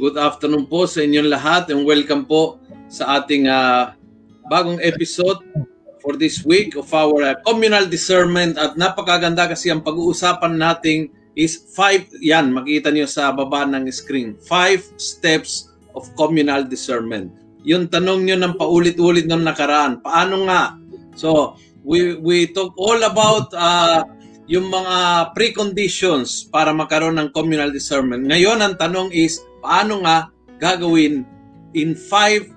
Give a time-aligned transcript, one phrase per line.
[0.00, 2.56] Good afternoon po sa inyong lahat and welcome po
[2.88, 3.92] sa ating uh,
[4.48, 5.44] bagong episode
[6.00, 11.68] for this week of our uh, communal discernment at napakaganda kasi ang pag-uusapan natin is
[11.76, 17.28] five, yan, makita niyo sa baba ng screen, five steps of communal discernment.
[17.68, 20.80] Yung tanong niyo ng paulit-ulit nung nakaraan, paano nga?
[21.12, 24.08] So, we, we talk all about uh,
[24.48, 28.24] yung mga preconditions para magkaroon ng communal discernment.
[28.24, 31.24] Ngayon, ang tanong is, paano nga gagawin
[31.72, 32.48] in five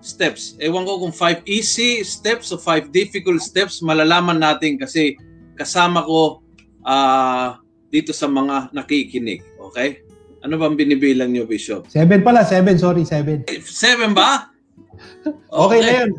[0.00, 0.54] steps.
[0.58, 5.16] Ewan ko kung five easy steps o five difficult steps, malalaman natin kasi
[5.54, 6.42] kasama ko
[6.82, 7.56] uh,
[7.88, 9.40] dito sa mga nakikinig.
[9.70, 10.02] Okay?
[10.44, 11.90] Ano bang binibilang niyo, Bishop?
[11.90, 12.78] Seven pala, seven.
[12.78, 13.42] Sorry, seven.
[13.62, 14.46] Seven ba?
[15.26, 16.10] Okay, okay na yan.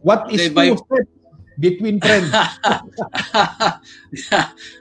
[0.00, 1.10] What is Okay, two by- steps
[1.56, 2.28] between friends?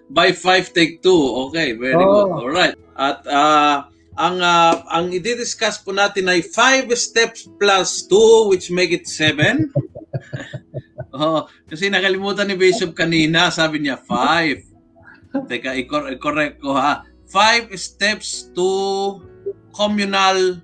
[0.10, 1.48] By five, take two.
[1.50, 2.26] Okay, very Oh.
[2.26, 2.30] good.
[2.34, 2.76] All right.
[2.96, 3.76] At uh,
[4.20, 9.71] ang uh, ang i-discuss po natin ay five steps plus two which make it seven.
[11.16, 14.60] oh, kasi nakalimutan ni Bishop kanina, sabi niya five.
[15.32, 17.08] Teka, i-cor- i-correct ko ha.
[17.32, 18.67] Five steps to
[19.71, 20.60] communal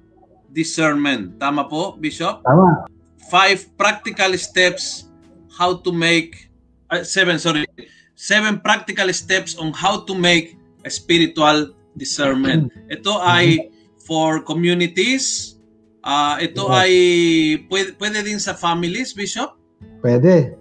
[0.51, 1.39] discernment.
[1.39, 2.43] Tama po, Bishop?
[2.43, 2.91] Tama.
[3.29, 5.09] five practical steps
[5.49, 6.49] how to make
[6.89, 7.65] uh, seven sorry
[8.15, 13.71] seven practical steps on how to make a spiritual discernment ito ay
[14.03, 15.55] for communities
[16.03, 16.81] uh, ito Yeah.
[16.85, 16.91] ay
[17.67, 19.55] pwede, pwede din sa families bishop
[19.99, 20.53] Pwede.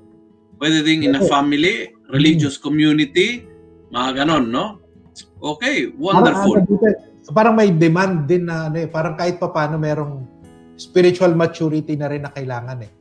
[0.56, 1.28] pwede din in a Pwede.
[1.28, 1.74] family
[2.08, 3.44] religious community
[3.90, 4.78] mga ganon no
[5.38, 6.86] okay wonderful Parang, dito,
[7.30, 10.24] parang may demand din na ano eh, parang kahit pa paano merong
[10.74, 12.92] spiritual maturity na rin na kailangan eh.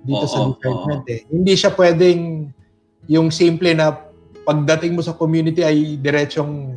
[0.00, 1.20] Dito sa Oo, discernment eh.
[1.28, 2.48] Hindi siya pwedeng
[3.06, 3.92] yung simple na
[4.42, 6.72] pagdating mo sa community ay diretsong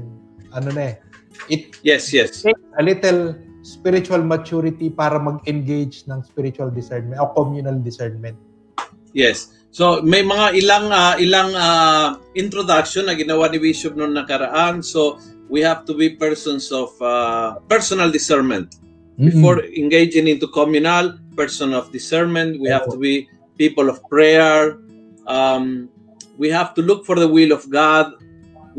[0.54, 0.96] ano na eh.
[1.50, 8.36] It yes yes a little spiritual maturity para mag-engage ng spiritual discernment o communal discernment.
[9.12, 9.54] Yes.
[9.70, 14.82] So may mga ilang ah, ilang ah, introduction na ginawa ni Bishop noong nakaraan.
[14.82, 18.80] So we have to be persons of ah, personal discernment
[19.20, 22.58] before engaging into communal person of discernment.
[22.58, 23.28] We have to be
[23.60, 24.80] people of prayer.
[25.28, 25.92] Um,
[26.40, 28.16] we have to look for the will of God.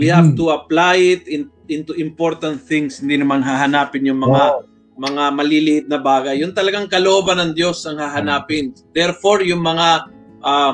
[0.01, 0.37] We have Mhm.
[0.41, 3.05] to apply it in, into important things.
[3.05, 4.65] Hindi naman hahanapin yung mga
[5.01, 6.41] mga maliliit na bagay.
[6.41, 8.73] Yung talagang kalooban ng Diyos ang hahanapin.
[8.93, 10.09] Therefore, yung mga
[10.41, 10.73] uh,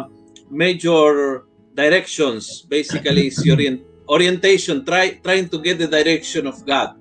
[0.51, 6.95] major directions basically is your orient- orientation, try, trying to get the direction of God.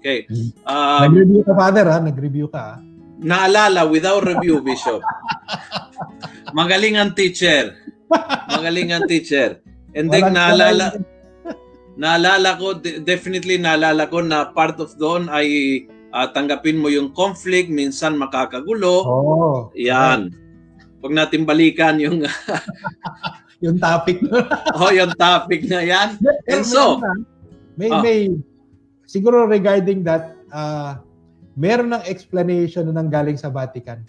[0.00, 0.24] Okay.
[0.64, 2.00] Um, Nag-review ka, Father, ha?
[2.00, 2.76] Nag-review ka, ha?
[3.20, 5.04] naalala without review, Bishop.
[6.56, 7.76] Magaling ang teacher.
[8.48, 9.60] Magaling ang teacher.
[9.92, 10.86] And then Walang naalala.
[11.96, 15.46] Naalala ko, de- definitely naalala ko na part of doon ay
[16.10, 19.06] ah, tanggapin mo yung conflict, minsan makakagulo.
[19.06, 19.50] Oo.
[19.78, 20.34] Yan.
[21.00, 22.22] Huwag natin balikan yung
[23.64, 24.24] Yung topic.
[24.72, 26.16] oh, yung topic na yan.
[26.48, 26.96] And so,
[27.76, 28.00] may, Ah.
[28.00, 28.32] may,
[29.04, 30.96] siguro regarding that, uh,
[31.54, 34.00] meron ng explanation na nanggaling sa Vatican.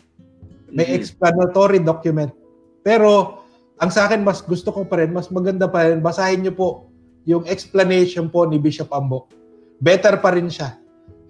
[0.72, 0.95] May Mhm.
[0.95, 2.31] explanatory document.
[2.80, 3.44] Pero,
[3.75, 6.88] ang sa akin, mas gusto ko pa rin, mas maganda pa rin, basahin niyo po
[7.25, 9.29] yung explanation po ni Bishop Ambo.
[9.77, 10.77] Better pa rin siya.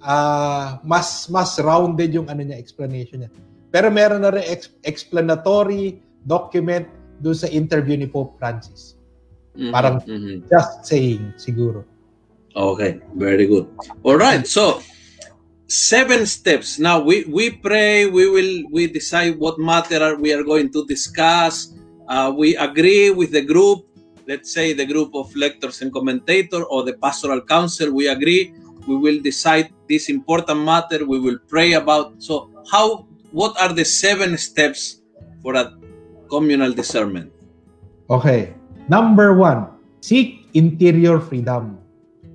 [0.02, 3.32] Ah, mas mas rounded yung ano niya explanation niya.
[3.70, 6.90] Pero meron na rin ex- explanatory document
[7.22, 8.98] doon sa interview ni Pope Francis.
[9.54, 10.48] Mhm, parang- mhm.
[10.48, 11.86] Just saying, siguro.
[12.52, 13.68] Okay, very good.
[14.04, 14.84] All right, so
[15.72, 16.76] seven steps.
[16.76, 18.08] Now we we pray.
[18.08, 21.72] We will we decide what matter we are going to discuss.
[22.12, 23.88] Uh, we agree with the group.
[24.32, 27.92] Let's say the group of lectors and commentator or the pastoral council.
[27.92, 28.56] We agree.
[28.88, 31.04] We will decide this important matter.
[31.04, 32.16] We will pray about.
[32.24, 35.04] So how what are the seven steps
[35.44, 35.76] for a
[36.32, 37.28] communal discernment?
[38.08, 38.56] Okay.
[38.88, 39.68] Number one,
[40.00, 41.76] seek interior freedom.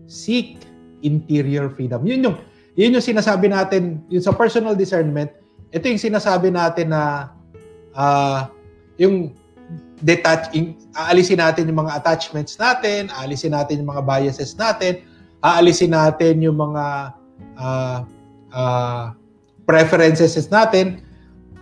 [0.05, 0.61] Seek
[1.01, 2.05] interior freedom.
[2.05, 2.37] Yun yung,
[2.77, 5.33] yun yung sinasabi natin, yung sa personal discernment,
[5.73, 7.33] ito yung sinasabi natin na
[7.97, 8.53] uh,
[9.01, 9.33] yung
[10.05, 10.53] detach,
[10.97, 15.01] aalisin natin yung mga attachments natin, aalisin natin yung mga biases natin,
[15.41, 17.17] aalisin natin yung mga
[17.57, 17.99] uh,
[18.53, 19.05] uh,
[19.65, 21.01] preferences natin,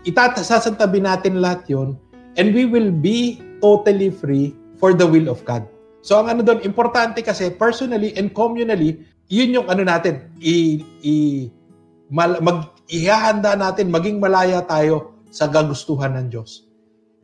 [0.03, 1.95] itatasasantabi natin lahat yun,
[2.35, 5.63] and we will be totally free for the will of God.
[6.05, 9.01] So ang ano doon, importante kasi personally and communally,
[9.33, 11.15] yun yung ano natin, i, i,
[12.13, 16.64] mal, mag, ihahanda natin, maging malaya tayo sa gagustuhan ng Diyos.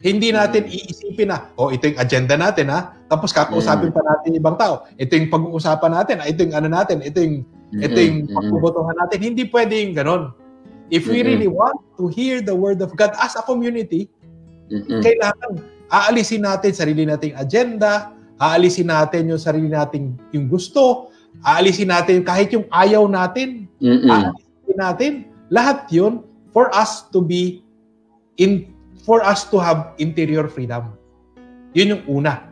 [0.00, 2.96] Hindi natin iisipin na, oh, ito yung agenda natin ha.
[3.04, 4.88] Tapos kakausapin pa natin ibang tao.
[4.96, 7.44] Ito yung pag-uusapan natin, ito yung ano natin, ito yung
[7.76, 9.18] ito yung pagbubotohan natin.
[9.20, 10.22] Hindi pwede yung ganon.
[10.90, 14.08] If we really want to hear the word of God as a community,
[15.04, 15.60] kailangan
[15.92, 18.10] aalisin natin sarili nating agenda,
[18.40, 21.12] aalisin natin yung sarili nating yung gusto,
[21.44, 25.12] aalisin natin kahit yung ayaw natin, aalisin natin
[25.52, 26.24] lahat yun
[26.56, 27.62] for us to be
[28.40, 28.66] in
[29.10, 30.94] for us to have interior freedom.
[31.74, 32.46] Yun yung una.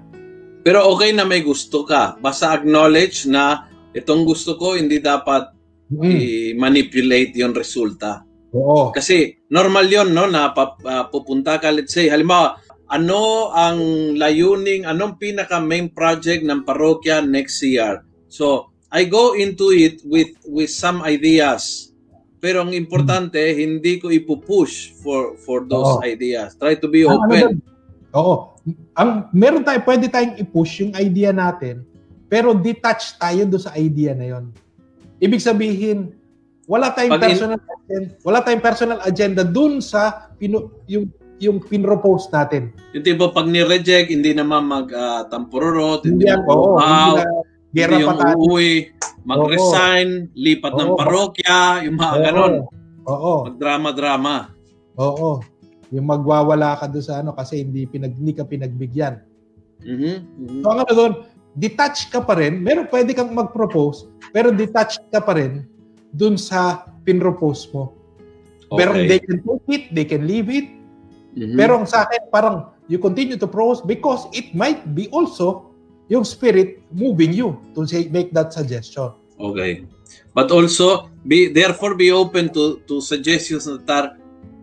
[0.67, 2.19] Pero okay na may gusto ka.
[2.19, 5.55] Basta acknowledge na itong gusto ko hindi dapat
[5.87, 6.03] mm.
[6.03, 8.27] i-manipulate yung resulta.
[8.59, 8.91] Oo.
[8.91, 12.59] Kasi normal yon no na uh, pupunta ka let's say halimbawa
[12.91, 13.79] ano ang
[14.19, 18.03] layuning anong pinaka main project ng parokya next year.
[18.27, 21.95] So I go into it with with some ideas
[22.39, 23.59] pero ang importante, hmm.
[23.59, 26.07] hindi ko ipupush for for those Oo.
[26.07, 26.55] ideas.
[26.55, 27.59] Try to be ano open.
[27.59, 27.77] Ano,
[28.15, 28.35] Oo.
[28.95, 31.83] Ang meron tayo, pwede tayong i-push yung idea natin,
[32.29, 34.45] pero detach tayo do sa idea na yon.
[35.19, 36.13] Ibig sabihin,
[36.69, 37.69] wala tayong Pag personal in...
[37.73, 41.09] agenda, wala tayong personal agenda dun sa pinu, yung
[41.39, 42.75] yung pinropose natin.
[42.93, 47.23] Yung tipo pag ni-reject, hindi naman mag-tampururot, uh, hindi, hindi mo wow, hindi
[47.87, 48.99] yung uuwi
[49.29, 50.81] mag-resign, lipat Oo.
[50.81, 52.25] ng parokya, yung mga Oo.
[52.25, 52.55] ganon.
[53.09, 53.35] Oo.
[53.53, 54.53] Magdrama-drama.
[54.97, 55.45] Oo.
[55.93, 59.21] Yung magwawala ka doon sa ano kasi hindi, pinag, hindi ka pinagbigyan.
[59.85, 60.17] Mm-hmm.
[60.17, 60.61] mm-hmm.
[60.65, 61.13] So ang ano doon,
[61.57, 62.61] detach ka pa rin.
[62.61, 65.65] Meron pwede kang mag-propose, pero detach ka pa rin
[66.17, 67.97] doon sa pinropose mo.
[68.69, 68.85] Okay.
[68.85, 70.69] Pero they can take it, they can leave it.
[71.37, 71.57] Mm-hmm.
[71.57, 75.69] Pero ang sa akin, parang you continue to propose because it might be also
[76.09, 79.13] yung spirit moving you to say make that suggestion.
[79.39, 79.85] Okay.
[80.33, 84.17] But also be therefore be open to to suggestions that are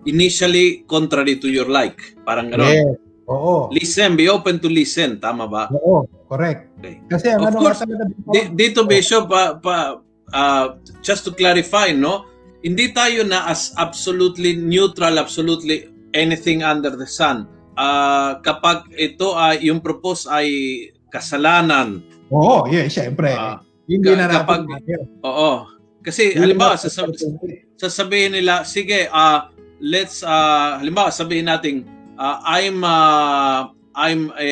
[0.06, 2.18] initially contrary to your like.
[2.26, 2.74] Parang gano'n.
[2.74, 2.98] Yes.
[3.26, 3.74] Oo.
[3.74, 5.66] Listen, be open to listen, tama ba?
[5.74, 6.70] Oo, correct.
[6.78, 7.02] Okay.
[7.10, 7.82] Kasi ang of ano course,
[8.30, 9.98] dito, dito Bishop pa, pa
[10.30, 12.30] uh, just to clarify, no?
[12.62, 17.50] Hindi tayo na as absolutely neutral, absolutely anything under the sun.
[17.76, 20.48] Uh, kapag ito ay uh, yung propose ay
[21.16, 22.04] kasalanan.
[22.28, 23.32] Oo, yeah, syempre.
[23.32, 24.68] Uh, Hindi ka, na kapag,
[25.24, 25.72] Oo.
[26.04, 27.16] Kasi halimbawa sasab-
[27.80, 29.50] sasabihin nila, sige, uh,
[29.82, 31.88] let's uh, halimbawa sabihin natin
[32.20, 34.52] uh, I'm uh, I'm a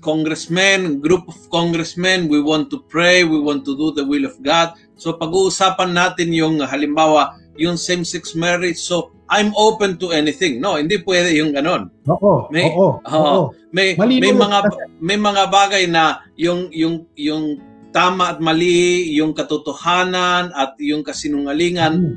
[0.00, 4.34] congressman, group of congressmen, we want to pray, we want to do the will of
[4.40, 4.72] God.
[4.96, 8.80] So pag-uusapan natin yung halimbawa yung same-sex marriage.
[8.80, 10.58] So I'm open to anything.
[10.58, 11.92] No, hindi pwede yung ganon.
[12.08, 12.48] Oo.
[12.48, 13.52] May, oo, oo.
[13.70, 14.58] May may mga
[14.98, 17.60] may mga bagay na yung yung yung
[17.94, 21.94] tama at mali, yung katotohanan at yung kasinungalingan.
[21.94, 22.16] Hmm.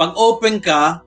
[0.00, 1.04] Pag open ka,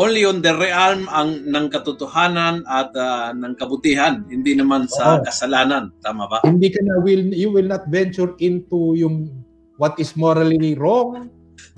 [0.00, 5.22] only on the realm ang ng katotohanan at uh, ng kabutihan, hindi naman sa Oo.
[5.22, 6.42] kasalanan, tama ba?
[6.42, 9.30] Hindi ka na will you will not venture into yung
[9.76, 11.28] what is morally wrong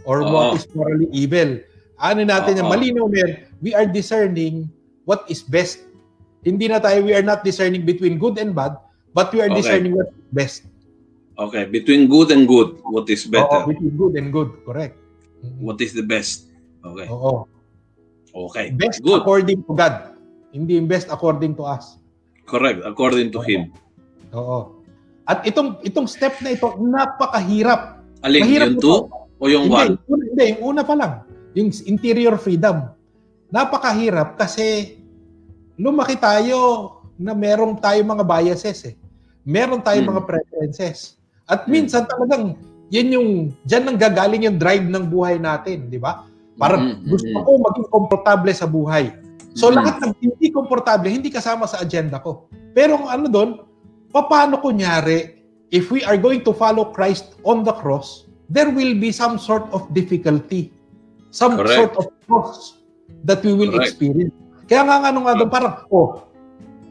[0.09, 0.33] or Oo.
[0.33, 1.61] what is morally evil
[1.99, 4.71] ano natin yung malinaw men, we are discerning
[5.03, 5.83] what is best.
[6.47, 8.79] Hindi na tayo, we are not discerning between good and bad,
[9.11, 9.59] but we are okay.
[9.59, 10.61] discerning what is best.
[11.39, 13.67] Okay, between good and good, what is better?
[13.67, 14.95] Oo, between good and good, correct.
[15.43, 15.63] Mm-hmm.
[15.63, 16.51] What is the best?
[16.83, 17.07] Okay.
[17.11, 17.47] Oo.
[18.31, 19.23] Okay, best good.
[19.23, 20.15] according to God.
[20.55, 21.99] Hindi best according to us.
[22.47, 23.47] Correct, according to Oo.
[23.47, 23.61] Him.
[24.35, 24.79] Oo.
[25.29, 28.01] At itong itong step na ito, napakahirap.
[28.23, 28.99] Alin, Mahirap yung two
[29.39, 29.93] o yung hindi, one?
[30.07, 31.29] Una, hindi, yung una pa lang
[31.59, 32.95] yung interior freedom.
[33.51, 34.99] Napakahirap kasi
[35.75, 38.95] lumaki tayo na meron tayo mga biases eh.
[39.43, 40.09] Meron tayo hmm.
[40.15, 41.19] mga preferences.
[41.49, 41.71] At hmm.
[41.73, 42.55] minsan talagang
[42.95, 43.29] yan yung
[43.67, 46.29] diyan nang gagaling yung drive ng buhay natin, di ba?
[46.55, 47.09] Para hmm.
[47.09, 49.11] gusto ko maging komportable sa buhay.
[49.57, 49.81] So hmm.
[49.81, 52.47] lahat ng hindi komportable, hindi kasama sa agenda ko.
[52.77, 53.51] Pero kung ano doon,
[54.13, 59.13] paano kunyari if we are going to follow Christ on the cross, there will be
[59.13, 60.73] some sort of difficulty
[61.31, 61.77] some Correct.
[61.77, 62.79] sort of cross.
[63.25, 63.97] that we will Correct.
[63.97, 64.35] experience.
[64.69, 66.29] Kaya nga nga ano nga doon, parang, oh,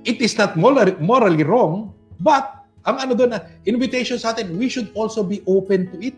[0.03, 4.65] it is not moral, morally wrong, but ang ano doon, na invitation sa atin, we
[4.67, 6.17] should also be open to it.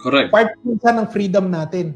[0.00, 0.34] Correct.
[0.34, 1.94] Part sa ng freedom natin.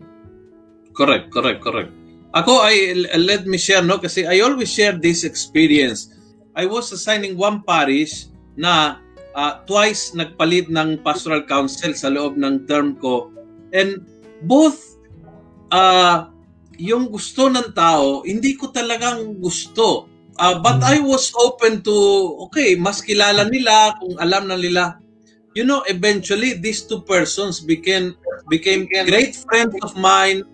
[0.95, 1.91] Correct, correct, correct.
[2.31, 6.15] Ako ay let me share no kasi I always share this experience.
[6.55, 9.03] I was assigning one parish na
[9.35, 13.31] ah, twice nagpalit ng pastoral council sa loob ng term ko
[13.71, 14.03] and
[14.47, 14.99] both
[15.71, 16.31] ah
[16.81, 20.09] yung gusto ng tao hindi ko talagang gusto.
[20.41, 20.89] Ah, but Mm.
[20.89, 21.97] I was open to
[22.49, 24.97] okay, mas kilala nila kung alam na nila.
[25.53, 28.17] You know, eventually these two persons became
[28.49, 30.47] became great friends of mine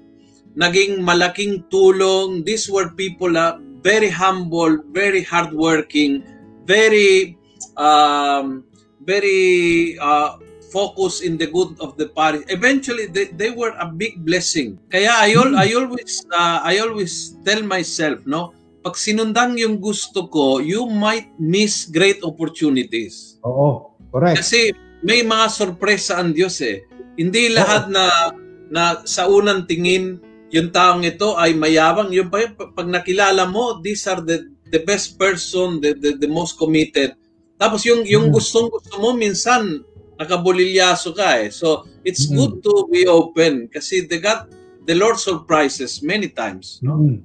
[0.56, 2.42] naging malaking tulong.
[2.42, 6.24] These were people uh, very humble, very hardworking,
[6.64, 7.35] very
[7.76, 8.64] um,
[9.04, 10.36] very uh,
[10.72, 12.44] focused in the good of the parish.
[12.48, 14.76] Eventually, they, they were a big blessing.
[14.90, 18.52] Kaya I, al- I always uh, I always tell myself, no,
[18.82, 23.38] pag sinundan yung gusto ko, you might miss great opportunities.
[23.46, 24.42] Oo, correct.
[24.42, 24.74] Kasi
[25.06, 26.84] may mga sorpresa ang Diyos eh.
[27.16, 28.34] Hindi lahat na
[28.66, 30.18] na sa unang tingin
[30.50, 32.10] yung taong ito ay mayabang.
[32.14, 36.58] Yung pa, pag nakilala mo, these are the the best person, the the, the most
[36.58, 37.14] committed.
[37.56, 38.34] Tapos yung yung Mm.
[38.36, 39.80] gustong gusto mo minsan
[40.16, 41.48] nakabulilyaso ka eh.
[41.52, 42.34] So it's Mm.
[42.36, 44.48] good to be open kasi the God
[44.86, 46.78] the Lord surprises many times.
[46.80, 47.00] No?
[47.00, 47.20] Mm.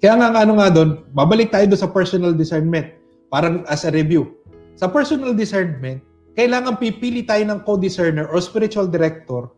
[0.00, 2.88] Kaya nga ano nga doon, babalik tayo doon sa personal discernment.
[3.28, 4.32] Parang as a review.
[4.74, 6.00] Sa personal discernment,
[6.32, 9.52] kailangan pipili tayo ng co-discerner or spiritual director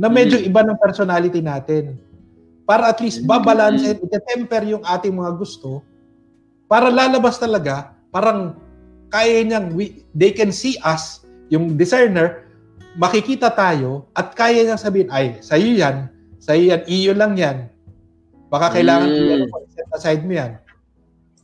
[0.00, 0.48] na medyo Mm.
[0.48, 2.00] iba ng personality natin.
[2.64, 5.84] Para at least babalance and ite-temper yung ating mga gusto
[6.64, 8.56] para lalabas talaga, parang
[9.12, 11.20] kaya niyang, we, they can see us,
[11.52, 12.48] yung discerner,
[12.96, 16.08] makikita tayo at kaya niyang sabihin, ay, sa'yo yan,
[16.40, 17.68] sa'yo yan, iyo lang yan.
[18.48, 19.52] Baka kailangan Mm.
[19.52, 20.56] mo, set aside mo yan.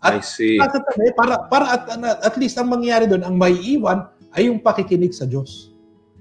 [0.01, 0.57] I At see.
[0.57, 1.83] nasa tabi, para, para at,
[2.25, 5.75] at least ang mangyayari doon, ang maiiwan ay yung pakikinig sa Diyos.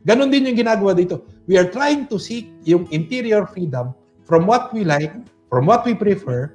[0.03, 1.23] Ganon din yung ginagawa dito.
[1.45, 3.91] We are trying to seek yung interior freedom
[4.27, 5.11] from what we like,
[5.47, 6.51] from what we prefer,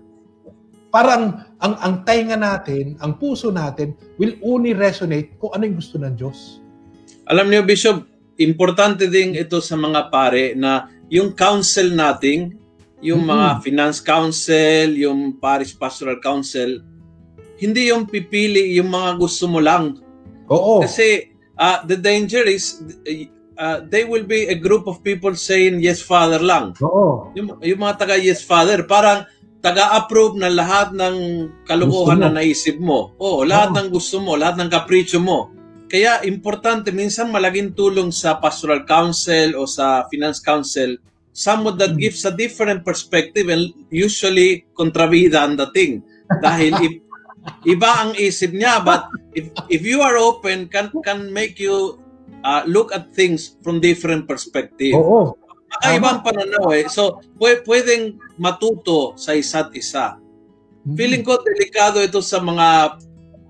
[0.92, 5.96] parang ang ang tainga natin, ang puso natin will only resonate kung ano yung gusto
[5.96, 6.58] ng Diyos.
[7.30, 8.02] Alam niyo, Bishop,
[8.42, 12.58] importante din ito sa mga pare na yung council nating,
[12.98, 13.30] yung Mhm.
[13.30, 16.82] mga finance council, yung parish pastoral council,
[17.62, 20.02] hindi yung pipili yung mga gusto mo lang.
[20.50, 20.82] Oo.
[20.82, 22.82] Kasi uh, the danger is
[23.54, 26.74] uh, they will be a group of people saying yes father lang.
[26.82, 27.30] Oo.
[27.38, 29.22] Yung, yung mga taga yes father, parang
[29.62, 31.16] taga-approve na lahat ng
[31.64, 33.14] kalukuhan na naisip mo.
[33.22, 33.76] Oo, lahat Oo.
[33.78, 35.54] ng gusto mo, lahat ng kapritsyo mo.
[35.86, 40.98] Kaya importante, minsan malaking tulong sa pastoral council o sa finance council,
[41.30, 42.02] someone that Hmm.
[42.02, 46.02] gives a different perspective and usually kontrabida ang dating.
[46.42, 46.92] Dahil if,
[47.72, 52.02] iba ang isip niya, but if, if you are open, can, can make you
[52.42, 54.96] uh, look at things from different perspective.
[54.98, 55.38] Oo.
[55.78, 56.84] Kakaibang pananaw eh.
[56.92, 60.20] So, pwe- pwedeng matuto sa isa't isa.
[60.84, 60.94] Mm.
[60.98, 62.98] Feeling ko delikado ito sa mga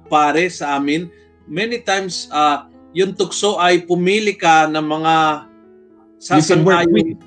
[0.07, 1.09] pare sa amin.
[1.49, 5.15] Many times, ah, yung tukso ay pumili ka ng mga
[6.93, 7.19] with.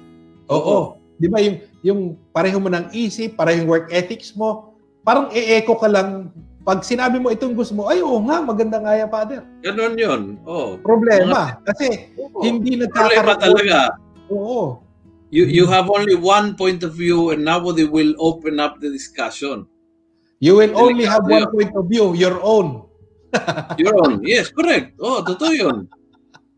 [0.48, 1.02] Oo.
[1.18, 5.76] Di ba yung, yung pareho mo ng isip, pareho yung work ethics mo, parang e-echo
[5.76, 6.30] ka lang.
[6.66, 9.42] Pag sinabi mo itong gusto mo, ay oo nga, maganda nga yan, Father.
[9.62, 10.22] Ganon yun.
[10.46, 10.78] Oh.
[10.82, 11.62] Problema.
[11.62, 12.10] Kasi
[12.42, 13.42] hindi Problema nagkakaroon.
[13.42, 13.80] talaga.
[14.30, 14.85] Oo.
[15.36, 19.68] You, you have only one point of view and nobody will open up the discussion.
[20.40, 22.88] You will only have one point of view, your own.
[23.76, 24.24] Your own.
[24.24, 24.96] Yes, correct.
[24.96, 25.92] Oh, totoo yun.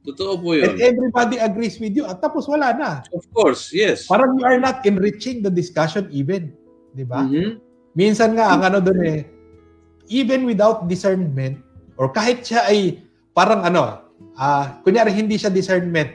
[0.06, 0.94] Totoo po And yun.
[0.94, 2.06] everybody agrees with you.
[2.06, 3.02] At tapos wala na.
[3.10, 4.06] Of course, yes.
[4.06, 6.54] Parang you are not enriching the discussion even.
[6.94, 7.26] Di ba?
[7.26, 7.58] Mhm.
[7.98, 9.26] Minsan nga, ang ano doon eh,
[10.06, 11.58] even without discernment,
[11.98, 13.02] or kahit siya ay
[13.34, 14.06] parang ano,
[14.38, 16.14] ah kunyari hindi siya discernment.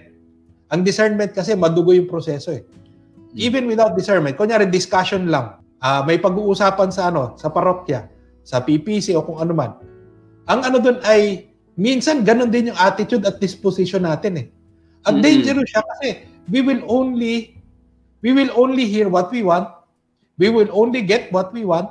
[0.73, 2.65] Ang discernment kasi madugo yung proseso eh.
[3.37, 8.09] Even without discernment, kunyari discussion lang, ah may pag-uusapan sa ano, sa parokya,
[8.41, 9.73] sa PPC o kung ano man.
[10.49, 14.47] Ang ano doon ay, minsan ganun din yung attitude at disposition natin eh.
[15.05, 15.23] At Mhm.
[15.25, 16.09] dangerous siya kasi
[16.49, 17.57] we will only
[18.25, 19.69] we will only hear what we want.
[20.41, 21.89] We will only get what we want.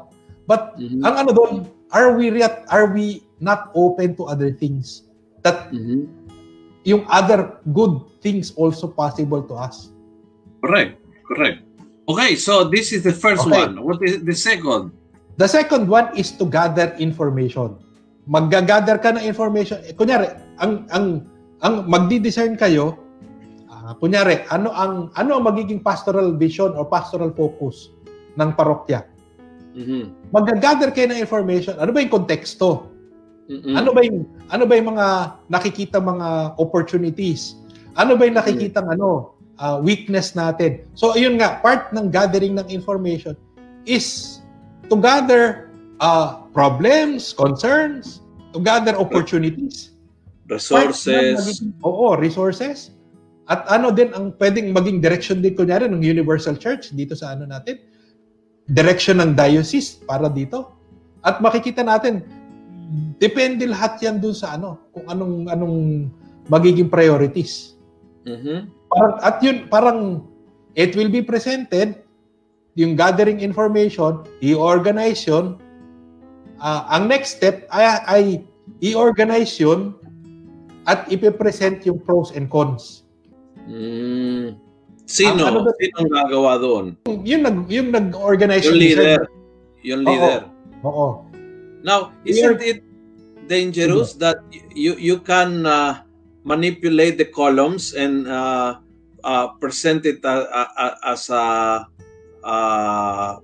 [0.49, 1.05] But Mhm.
[1.05, 1.51] ang ano doon,
[1.93, 5.05] are we re- are we not open to other things?
[5.41, 6.20] That Mhm.
[6.83, 9.93] Yung other good things also possible to us.
[10.61, 10.97] Correct.
[11.25, 11.61] Correct.
[12.09, 13.55] Okay, so this is the first Okay.
[13.55, 13.81] one.
[13.81, 14.91] What is the second?
[15.39, 17.77] The second one is to gather information.
[18.27, 19.81] Magga-gather ka ng information.
[19.87, 20.29] Eh, kunyari,
[20.61, 21.25] ang ang
[21.63, 22.99] ang magdi-discern kayo,
[23.71, 27.89] ah, kunyari, ano ang ano ang magiging pastoral vision or pastoral focus
[28.37, 29.07] ng parokya.
[29.73, 30.35] Mhm.
[30.35, 31.79] Mag-gather kayo ng information.
[31.79, 32.90] Ano ba yung konteksto?
[33.51, 33.75] Mhm.
[33.75, 35.07] Ano ba yung ano ba yung mga
[35.51, 37.59] nakikita mga opportunities?
[37.99, 40.87] Ano ba yung nakikita ano ah, weakness natin?
[40.95, 43.35] So ayun nga, part ng gathering ng information
[43.83, 44.39] is
[44.87, 45.67] to gather
[45.99, 48.23] ah, problems, concerns,
[48.55, 49.91] to gather opportunities.
[50.47, 51.39] Resources.
[51.43, 52.95] magiging- oo, resources.
[53.51, 57.43] At ano din ang pwedeng maging direction din kunyari ng Universal Church dito sa ano
[57.43, 57.79] natin,
[58.71, 60.71] direction ng diocese para dito.
[61.23, 62.23] At makikita natin,
[63.17, 65.77] depende lahat yan dun sa ano, kung anong anong
[66.51, 67.79] magiging priorities.
[68.27, 68.67] Mhm.
[68.91, 69.99] Parang, at yun, parang
[70.75, 72.03] it will be presented,
[72.75, 75.55] yung gathering information, i-organize yun.
[76.61, 78.23] Ah, ang next step ay, ay
[78.83, 79.95] i-organize yun
[80.85, 83.07] at ipipresent yung pros and cons.
[83.65, 84.57] Mm.
[85.05, 85.43] Sino?
[85.43, 86.85] Ang ano ba- Sino ang gagawa doon?
[87.25, 89.19] Yung nag yung nag-organize Yung yung leader.
[89.83, 90.07] Yung Oo.
[90.07, 90.39] leader.
[90.85, 91.07] Oo.
[91.83, 92.83] Now, isn't it
[93.47, 94.37] dangerous that
[94.75, 96.01] you you can uh,
[96.43, 98.79] manipulate the columns and uh,
[99.23, 101.97] uh, present it uh, uh, uh, as a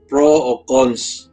[0.07, 1.29] pro or cons?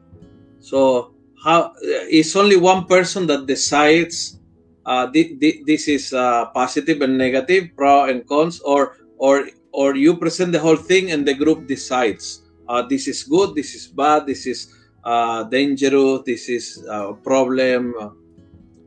[0.61, 1.13] So,
[1.45, 1.73] how
[2.11, 4.41] is only one person that decides
[4.87, 9.97] uh, thi- thi- this is uh, positive and negative, pro and cons, or or or
[9.97, 13.89] you present the whole thing and the group decides uh, this is good, this is
[13.89, 14.69] bad, this is
[15.05, 17.93] uh, dangerous, this is uh, a problem.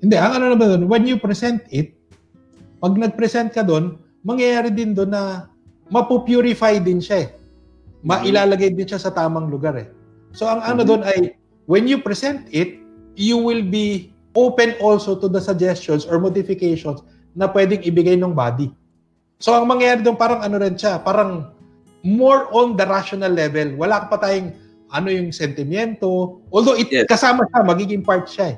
[0.01, 1.93] Hindi, ang ano naman doon, when you present it,
[2.77, 5.49] pag nag-present ka doon, mangyayari din doon na
[5.89, 7.29] mapupurify din siya eh.
[8.05, 9.87] Mailalagay din siya sa tamang lugar eh.
[10.35, 10.89] So ang ano Mhm.
[10.89, 11.19] doon ay,
[11.65, 12.77] when you present it,
[13.17, 17.01] you will be open also to the suggestions or modifications
[17.33, 18.69] na pwedeng ibigay ng body.
[19.41, 21.49] So ang mangyayari doon parang ano rin siya, parang
[22.05, 23.73] more on the rational level.
[23.81, 24.53] Wala ka pa tayong
[24.91, 26.39] ano yung sentimiento.
[26.51, 27.05] Although it Yes.
[27.07, 28.57] kasama siya, magiging part siya eh.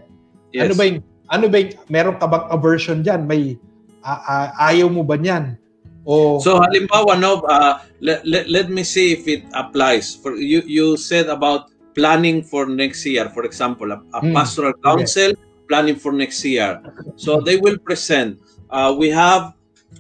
[0.54, 0.70] Yes.
[0.70, 3.22] Ano ba yung ano ba yung meron ka bang aversion diyan?
[3.26, 3.58] May
[4.02, 5.58] a- a- ayaw mo ba niyan?
[6.06, 10.16] O So halimbawa no uh, let, let, let me see if it applies.
[10.16, 14.34] For you you said about planning for next year for example a, a Hmm.
[14.34, 15.34] pastoral council
[15.70, 16.82] planning for next year.
[17.14, 18.42] So they will present
[18.74, 19.54] uh, we have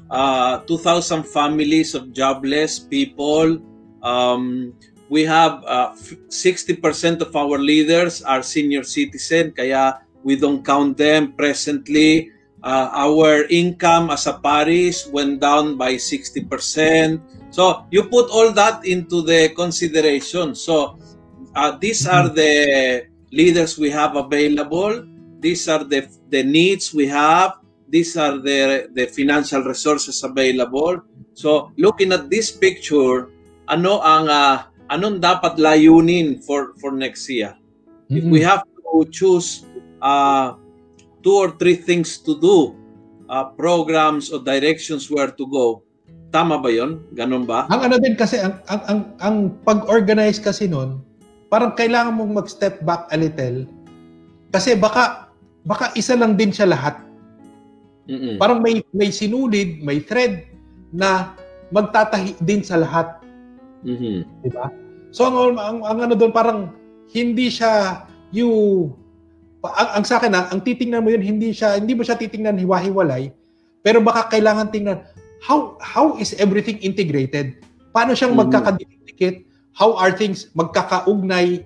[0.09, 3.59] uh, 2000 families of jobless people
[4.01, 4.73] um,
[5.09, 10.97] we have uh, f- 60% of our leaders are senior citizen kaya we don't count
[10.97, 12.31] them presently
[12.63, 17.21] uh, our income as a parish went down by 60%.
[17.51, 20.55] So you put all that into the consideration.
[20.55, 20.99] So
[21.55, 25.05] uh, these are the leaders we have available.
[25.39, 27.63] These are the the needs we have.
[27.87, 31.01] These are the the financial resources available.
[31.33, 33.31] So looking at this picture,
[33.71, 37.55] ano ang uh, anong dapat layunin for for next year?
[38.09, 39.69] If we have to choose
[40.01, 40.57] uh,
[41.21, 42.73] two or three things to do,
[43.29, 45.85] uh, programs or directions where to go,
[46.33, 47.05] tama ba yon?
[47.13, 47.69] Ganun ba?
[47.69, 51.05] ang ano din kasi ang ang ang, ang pag-organize kasi noon,
[51.53, 53.69] parang kailangan mong mag-step back a little
[54.49, 55.29] kasi baka
[55.65, 56.97] baka isa lang din siya lahat.
[58.09, 58.41] Mm-mm.
[58.41, 60.49] Parang may may sinulid, may thread
[60.89, 61.37] na
[61.69, 63.18] magtatahi din sa lahat.
[63.83, 64.43] Mhm.
[64.43, 64.67] di ba?
[65.09, 66.59] So ang, ang, ang ano doon parang
[67.09, 68.49] hindi siya you
[69.65, 72.61] ang, ang sa akin ah, ang titingnan mo yun hindi siya hindi mo siya titingnan
[72.61, 73.33] hiwa-hiwalay
[73.81, 75.01] pero baka kailangan tingnan
[75.39, 77.63] how how is everything integrated?
[77.95, 78.41] Paano siyang Mhm.
[78.47, 79.35] magkakadikit?
[79.73, 81.63] How are things magkakaugnay?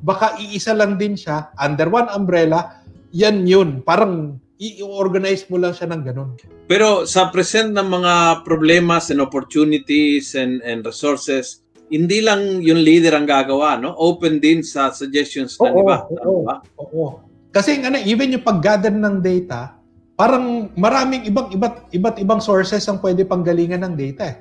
[0.00, 2.80] Baka iisa lang din siya under one umbrella.
[3.12, 3.82] Yan yun.
[3.82, 6.36] Parang i-organize mo lang siya ng ganun.
[6.68, 13.16] Pero sa present ng mga problemas and opportunities and and resources, hindi lang yung leader
[13.16, 13.96] ang gagawa, no?
[13.96, 15.96] Open din sa suggestions ng Oo, iba.
[16.22, 16.44] oo.
[16.44, 16.54] Ba?
[16.76, 17.24] Oo.
[17.50, 19.74] Kasi ano, even yung pag-gather ng data,
[20.14, 24.36] parang maraming ibang iba't iba't ibang sources ang pwede panggalingan ng data, eh.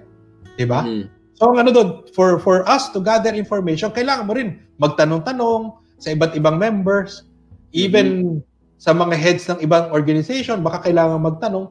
[0.59, 0.83] 'Di ba?
[0.83, 1.07] Mhm.
[1.39, 6.11] So ang ano doon, for for us to gather information, kailangan mo rin magtanong-tanong sa
[6.11, 7.23] iba't ibang members,
[7.71, 8.43] even
[8.79, 11.67] sa mga heads ng ibang organization, baka kailangan magtanong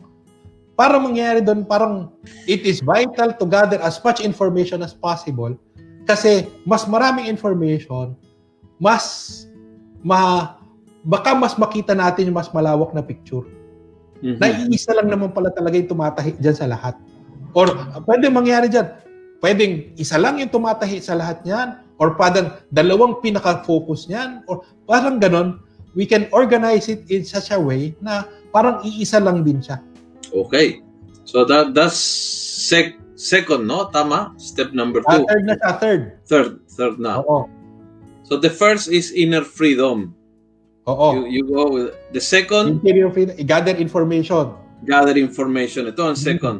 [0.78, 2.12] para mangyari doon parang
[2.46, 5.50] it is vital to gather as much information as possible
[6.08, 8.16] kasi mas maraming information,
[8.80, 9.04] mas
[10.00, 10.54] ma
[11.04, 13.44] baka mas makita natin yung mas malawak na picture.
[14.24, 14.40] Mhm.
[14.40, 16.94] Naiisa lang naman pala talaga yung tumatahi dyan sa lahat.
[17.52, 18.88] Or uh, pwede mangyari dyan,
[19.44, 25.20] pwedeng isa lang yung tumatahi sa lahat niyan, or parang dalawang pinaka-focus niyan, or parang
[25.20, 25.60] ganon,
[25.98, 28.22] we can organize it in such a way na
[28.54, 29.82] parang iisa lang din siya.
[30.30, 30.78] Okay.
[31.26, 33.90] So that that's sec- second, no?
[33.90, 34.38] Tama?
[34.38, 35.26] Step number Ah, two.
[35.26, 36.02] third na siya, third.
[36.24, 37.18] Third, third na.
[37.18, 37.50] Oo.
[38.22, 40.14] So the first is inner freedom.
[40.86, 41.18] Oo.
[41.18, 44.54] You, you go with the second, Interior freedom, gather information.
[44.86, 45.90] gather information.
[45.90, 46.22] Ito ang Mhm.
[46.22, 46.58] second.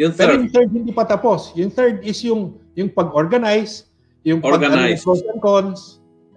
[0.00, 1.52] Yung Pero third, yung third hindi pa tapos.
[1.52, 3.84] Yung third is yung yung pag-organize,
[4.24, 5.00] yung Organize.
[5.00, 5.80] pag pros and cons,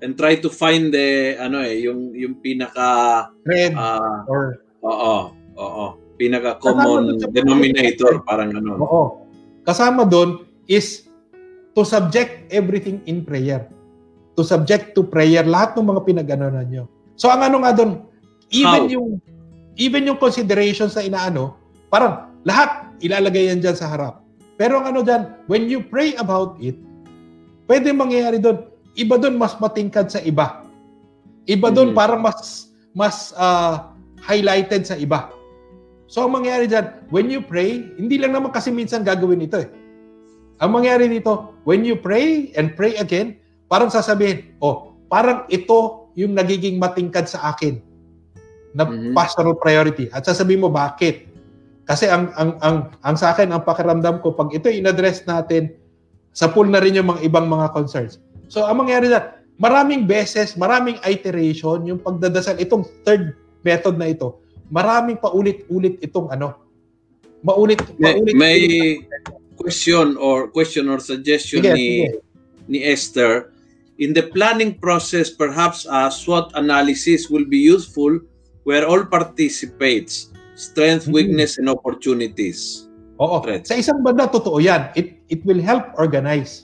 [0.01, 5.85] and try to find the ano eh yung yung pinaka thread, ah, or oo oo
[6.19, 8.75] pinaka common denominator parang ano.
[8.83, 9.03] oo.
[9.63, 11.07] Kasama doon is
[11.71, 13.71] to subject everything in prayer.
[14.35, 16.83] To subject to prayer lahat ng mga pinag-anonan nyo.
[17.15, 18.03] So ang ano nga doon,
[18.51, 18.91] even How?
[18.91, 19.07] yung
[19.79, 21.55] even yung considerations na inaano,
[21.87, 24.19] parang lahat ilalagay yan dyan sa harap.
[24.59, 26.75] Pero ang ano dyan, when you pray about it,
[27.71, 28.67] pwede mangyayari doon.
[28.99, 30.67] Iba doon mas matingkad sa iba.
[31.47, 31.97] Iba doon Mhm.
[31.97, 33.95] parang mas mas ah,
[34.27, 35.31] highlighted sa iba.
[36.11, 39.69] So ang mangyayari dyan, when you pray, hindi lang naman kasi minsan gagawin ito eh.
[40.59, 43.39] Ang mangyayari dito, when you pray and pray again,
[43.71, 47.79] parang sasabihin, oh, parang ito yung nagiging matingkad sa akin
[48.75, 49.15] na Mhm.
[49.15, 50.11] pastoral priority.
[50.11, 51.29] At sasabihin mo, bakit?
[51.87, 55.73] Kasi ang ang ang ang sa akin ang pakiramdam ko pag ito in-address natin
[56.29, 58.21] sa pool na rin yung mga ibang mga concerns.
[58.49, 64.41] So ang mangyayari na maraming beses, maraming iteration yung pagdadasal itong third method na ito.
[64.73, 66.57] Maraming paulit-ulit itong ano.
[67.45, 68.59] Maulit May, paulit may
[69.55, 72.19] question or question or suggestion Sige, ni sige.
[72.67, 73.53] ni Esther
[73.95, 78.19] in the planning process perhaps a SWOT analysis will be useful
[78.67, 81.15] where all participates strength Mhm.
[81.15, 83.43] weakness and opportunities Oo.
[83.43, 83.67] Threats.
[83.67, 84.95] Sa isang banda, totoo yan.
[84.95, 86.63] It, it will help organize.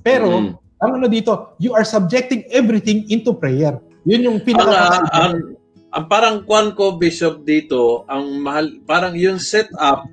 [0.00, 0.65] Pero, Mhm.
[0.80, 3.80] Ang ano dito, you are subjecting everything into prayer.
[4.04, 5.56] Yun yung ang, pinaka ah, ang,
[5.96, 10.04] ang parang kwan ko bishop dito ang mahal parang yung setup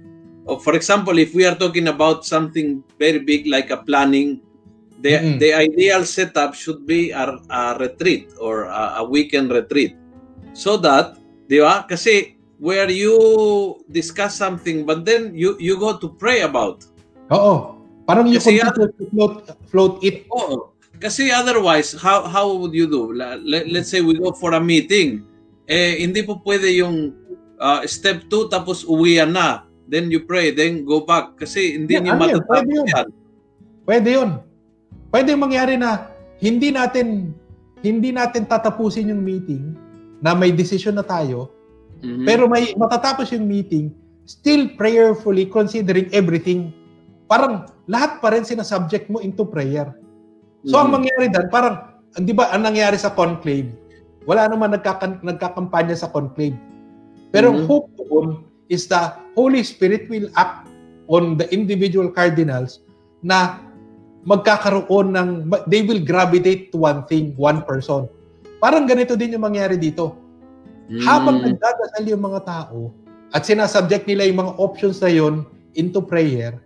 [0.47, 4.39] of, for example if we are talking about something very big like a planning
[5.03, 5.37] the Mm-mm.
[5.43, 9.99] the ideal setup should be a, a retreat or a, a weekend retreat
[10.55, 11.19] so that
[11.51, 13.19] di ba kasi where you
[13.91, 16.87] discuss something but then you you go to pray about
[17.27, 17.82] Oo.
[18.03, 19.35] Parang Kasi continue to float,
[19.71, 20.27] float it.
[20.27, 20.75] Oo.
[20.99, 23.11] Kasi otherwise, how how would you do?
[23.11, 25.23] Let, let's say we go for a meeting.
[25.67, 27.15] Eh, hindi po pwede yung
[27.59, 29.63] uh, step 2 tapos uwian na.
[29.87, 31.35] Then you pray, then go back.
[31.39, 32.85] Kasi hindi Yeah, niyo ano matatapos Pwede yun.
[32.87, 33.07] yan.
[33.83, 34.29] Pwede yun.
[35.11, 37.31] Pwede mangyari na hindi natin
[37.83, 39.75] hindi natin tatapusin yung meeting
[40.23, 41.51] na may decision na tayo,
[41.99, 42.23] Mhm.
[42.23, 43.91] pero may matatapos yung meeting,
[44.23, 46.71] still prayerfully considering everything.
[47.33, 49.89] Parang lahat pa rin sinasubject mo into prayer.
[50.69, 50.95] So ang Mhm.
[51.01, 53.73] mangyari dan, parang, di ba, ang nangyari sa conclave,
[54.29, 56.53] wala naman nagkakan, nagkakampanya sa conclave.
[57.33, 57.65] Pero Mhm.
[57.65, 60.69] hope doon is the Holy Spirit will act
[61.09, 62.85] on the individual cardinals
[63.25, 63.65] na
[64.29, 65.29] magkakaroon ng,
[65.65, 68.05] they will gravitate to one thing, one person.
[68.61, 70.21] Parang ganito din yung mangyari dito.
[71.01, 71.57] Habang Mhm.
[71.57, 72.93] nagdadasal yung mga tao
[73.33, 76.61] at sinasubject nila yung mga options na yon into prayer,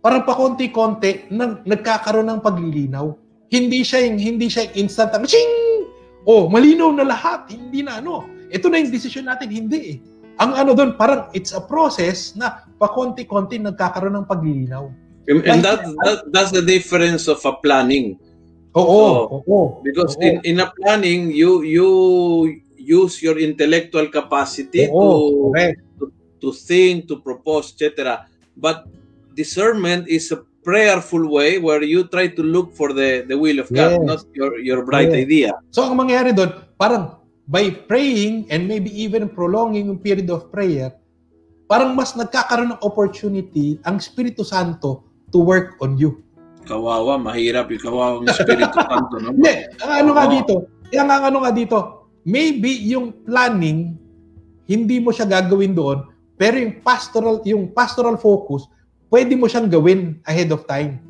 [0.00, 3.06] parang pakonti-konti nang nagkakaroon ng paglilinaw.
[3.52, 5.84] Hindi siya yung hindi siya yung instant ang ching!
[6.28, 7.48] Oh, malinaw na lahat.
[7.52, 8.28] Hindi na ano.
[8.52, 9.48] Ito na yung decision natin.
[9.48, 9.96] Hindi eh.
[10.40, 14.88] Ang ano doon, parang it's a process na pakonti-konti nagkakaroon ng paglilinaw.
[15.28, 18.16] And, and that, that that's the difference of a planning.
[18.74, 19.82] Oo, oo.
[19.84, 20.24] Because Oo.
[20.24, 21.88] in, in a planning, you you
[22.78, 25.82] use your intellectual capacity to Oo, correct.
[26.40, 28.24] to think, to propose, etc.
[28.56, 28.88] But
[29.34, 33.68] discernment is a prayerful way where you try to look for the, the will of
[33.72, 34.04] God, Yes.
[34.04, 35.24] not your, your bright Yes.
[35.24, 35.50] idea.
[35.72, 37.16] So ang mangyayari doon, parang
[37.48, 40.92] by praying and maybe even prolonging yung period of prayer,
[41.64, 46.20] parang mas nagkakaroon ng opportunity ang Espiritu Santo to work on you.
[46.68, 49.16] Kawawa, mahirap yung kawawang Espiritu Santo.
[49.16, 49.32] No?
[49.32, 50.54] Hindi, ang ano nga dito,
[50.92, 51.78] nga ang ano nga dito,
[52.22, 53.96] maybe yung planning,
[54.68, 56.04] hindi mo siya gagawin doon,
[56.36, 58.68] pero yung pastoral, yung pastoral focus,
[59.10, 61.02] pwede mo siyang gawin ahead of time.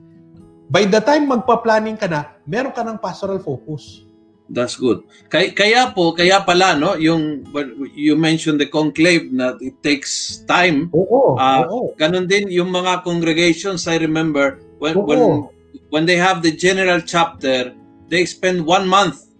[0.70, 4.02] By the time magpa-planning ka na, meron ka ng pastoral focus.
[4.50, 5.06] That's good.
[5.30, 7.46] Kaya, kaya po, kaya pala, no, yung,
[7.94, 10.90] you mentioned the conclave na it takes time.
[10.90, 11.94] Oo, Ah, oo.
[11.94, 15.06] Ganon din yung mga congregations, I remember, when, Oo.
[15.06, 15.22] when,
[15.94, 17.70] when they have the general chapter,
[18.10, 19.30] they spend one month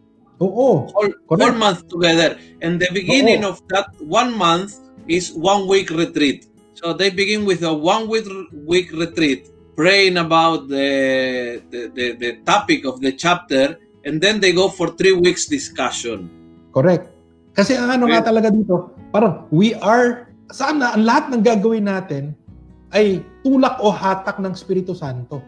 [0.40, 0.88] Oo.
[0.94, 1.18] Correct.
[1.28, 2.38] whole month together.
[2.62, 4.78] And the beginning of that one month
[5.10, 6.46] is one week retreat.
[6.80, 8.24] So they begin with a one week,
[8.64, 13.76] week retreat, praying about the, the, the, the topic of the chapter,
[14.08, 16.32] and then they go for three weeks discussion.
[16.72, 17.12] Correct.
[17.52, 18.28] Kasi ang ano nga Okay.
[18.32, 22.32] talaga dito, parang we are, sana ang lahat ng gagawin natin
[22.96, 25.44] ay tulak o hatak ng Espiritu Santo.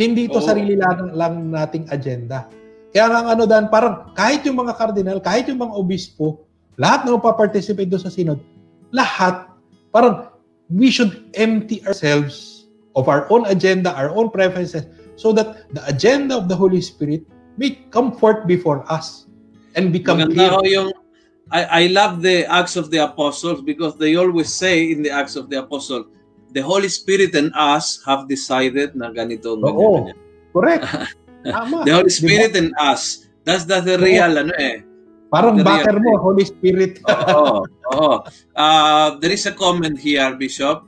[0.00, 0.48] Hindi ito Oo.
[0.48, 2.48] sarili lang, lang nating agenda.
[2.96, 6.48] Kaya nga ano dan, parang kahit yung mga cardinal, kahit yung mga obispo,
[6.80, 8.40] lahat na participate doon sa synod,
[8.88, 9.52] lahat,
[9.92, 10.31] parang
[10.72, 16.36] we should empty ourselves of our own agenda, our own preferences, so that the agenda
[16.36, 17.24] of the Holy Spirit
[17.56, 19.26] may come forth before us
[19.76, 20.72] and become Maganda clear.
[20.72, 20.92] yung
[21.52, 25.36] I, I love the Acts of the Apostles because they always say in the Acts
[25.36, 26.08] of the Apostles,
[26.52, 30.08] the Holy Spirit and us have decided na ganito, Oo.
[30.08, 30.16] ganyan.
[30.56, 30.84] Correct.
[31.44, 31.84] Tama.
[31.84, 32.08] The Holy?
[32.08, 33.28] Spirit and us.
[33.44, 34.86] That's that's the real ano eh.
[35.32, 37.00] Parang the backer mo, Holy Spirit.
[37.32, 37.64] Oo.
[37.96, 38.20] Oo.
[38.52, 40.84] Uh, there is a comment here, Bishop,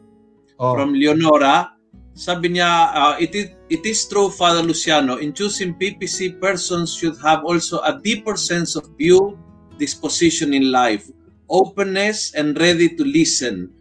[0.61, 0.77] Oh.
[0.77, 1.73] from Leonora.
[2.13, 7.17] Sabi niya, uh, it, is, it is true, Father Luciano, in choosing PPC, persons should
[7.25, 9.35] have also a deeper sense of view,
[9.81, 11.09] disposition in life,
[11.49, 13.73] openness, and ready to listen.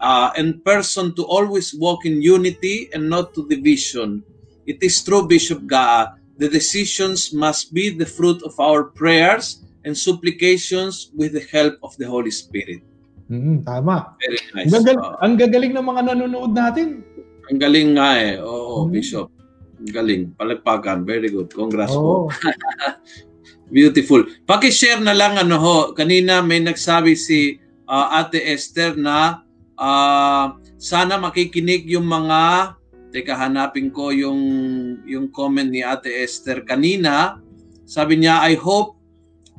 [0.00, 4.24] Uh, and person to always walk in unity and not to division.
[4.66, 9.94] It is true, Bishop Gaa, the decisions must be the fruit of our prayers and
[9.94, 12.82] supplications with the help of the Holy Spirit.
[13.26, 14.18] Mm, tama.
[14.18, 14.70] Very Ang, nice.
[14.74, 15.16] gagal- Oo.
[15.18, 17.06] ang gagaling ng mga nanonood natin.
[17.46, 18.38] Ang galing nga eh.
[18.38, 18.90] Oo, Hmm.
[18.90, 19.30] Bishop.
[19.78, 20.22] Ang galing.
[20.34, 21.02] Palagpakan.
[21.02, 21.50] Very good.
[21.50, 22.26] Congrats Oo.
[22.26, 22.34] po.
[23.68, 24.26] Beautiful.
[24.44, 25.76] Paki-share na lang ano ho.
[25.92, 29.42] Kanina may nagsabi si ah, Ate Esther na
[29.74, 32.74] ah, sana makikinig yung mga
[33.06, 34.38] Teka, hanapin ko yung
[35.08, 37.40] yung comment ni Ate Esther kanina.
[37.86, 38.95] Sabi niya, I hope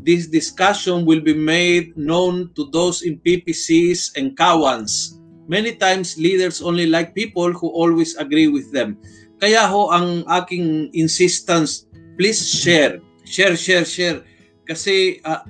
[0.01, 5.17] this discussion will be made known to those in PPCs and Kawans.
[5.47, 8.99] Many times leaders only like people who always agree with them.
[9.39, 12.99] Kaya ho ang aking insistence, please share.
[13.23, 14.25] Share, share, share.
[14.67, 15.45] Kasi uh,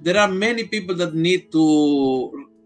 [0.00, 1.66] there are many people that need to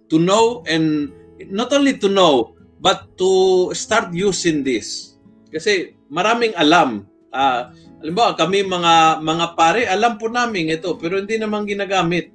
[0.09, 1.11] to know and
[1.51, 5.19] not only to know but to start using this.
[5.51, 7.09] Kasi maraming alam.
[7.35, 12.33] Ah, halimbawa kami mga mga pare, alam po namin ito pero hindi naman ginagamit.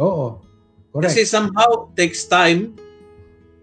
[0.00, 0.40] Oo.
[0.92, 1.12] Correct.
[1.12, 2.72] Kasi somehow takes time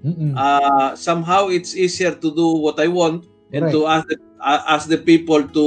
[0.03, 0.35] Mm-mm.
[0.35, 3.23] uh, somehow it's easier to do what I want
[3.55, 5.65] and to ask the, uh, ask the people to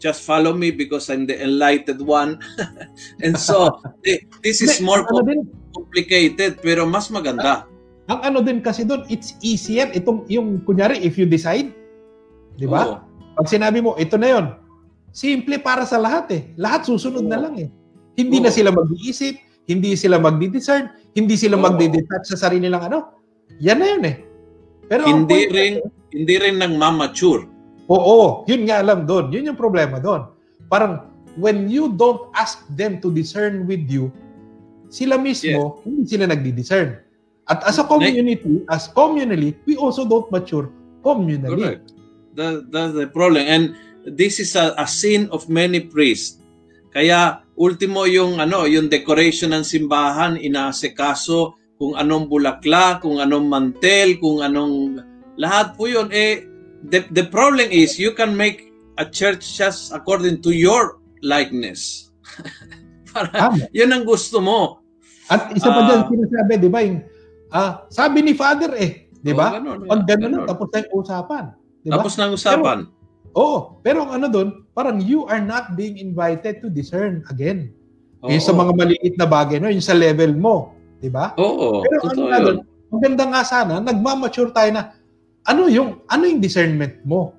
[0.00, 2.40] just follow me because I'm the enlightened one.
[3.24, 5.40] and so thi- this is more ang ano din,
[5.76, 7.68] complicated pero mas maganda.
[8.06, 9.90] ang ano din kasi doon, it's easier.
[9.90, 11.74] Itong, yung, kunyari, if you decide,
[12.54, 12.86] di ba?
[12.86, 12.96] Oo.
[13.36, 14.46] Pag sinabi mo, ito na yon
[15.16, 16.42] simple para sa lahat eh.
[16.60, 17.72] Lahat susunod na lang eh.
[18.20, 23.16] Hindi na sila mag-iisip, hindi sila magdi-discern, hindi sila magdi-detach sa sarili lang ano.
[23.64, 24.16] Yan na yun eh.
[24.92, 25.72] Pero Hindi point- rin
[26.12, 27.48] hindi rin nang mature.
[27.88, 29.32] Oo, yun nga lang doon.
[29.32, 30.28] Yun yung problema doon.
[30.68, 31.08] Parang
[31.40, 34.08] when you don't ask them to discern with you,
[34.88, 36.98] sila mismo, hindi sila nagdi-discern.
[37.46, 40.66] At as a community, as communally, we also don't mature
[41.06, 41.78] communally.
[41.78, 41.94] Correct.
[42.34, 43.46] That, that's the problem.
[43.46, 46.38] And this is a, a sin of many priests.
[46.94, 54.16] Kaya ultimo yung ano, yung decoration ng simbahan inaasikaso kung anong bulaklak, kung anong mantel,
[54.16, 55.04] kung anong
[55.36, 56.40] lahat po yun eh
[56.88, 62.08] the, the problem is you can make a church just according to your likeness.
[63.12, 63.68] Para, Tama.
[63.72, 64.80] yun ang gusto mo.
[65.26, 65.86] At isa pa Ah.
[65.88, 67.00] dyan, sinasabi, di ba, yung,
[67.50, 69.56] ah, sabi ni Father eh, di ba?
[69.58, 70.44] Oo, ganun, na, ganun.
[70.46, 71.44] tapos na yung usapan.
[71.82, 71.92] Di ba?
[71.98, 72.78] Tapos na ang usapan.
[73.36, 77.68] Oo, pero ang ano doon, parang you are not being invited to discern again.
[78.24, 78.64] Yung sa Oo.
[78.64, 79.68] mga maliit na bagay, no?
[79.68, 80.72] yung sa level mo.
[80.96, 81.36] Di ba?
[81.36, 82.40] Oo, Pero ano yun.
[82.40, 84.96] doon, maganda nga sana, nagmamature tayo na
[85.44, 87.36] ano yung ano yung discernment mo?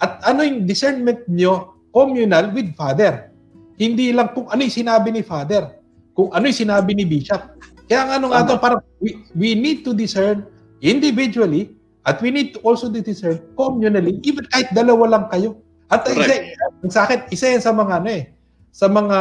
[0.00, 3.30] At ano yung discernment nyo communal with Father?
[3.76, 5.76] Hindi lang kung ano yung sinabi ni Father,
[6.16, 7.60] kung ano yung sinabi ni Bishop.
[7.84, 8.50] Kaya nga ano nga Tama.
[8.50, 10.48] to, parang we, we need to discern
[10.80, 15.56] individually at we need to also to discern communally, even kahit dalawa lang kayo.
[15.88, 16.52] At isa,
[16.88, 18.24] sa akin, isa yan sa mga ano eh,
[18.72, 19.18] sa mga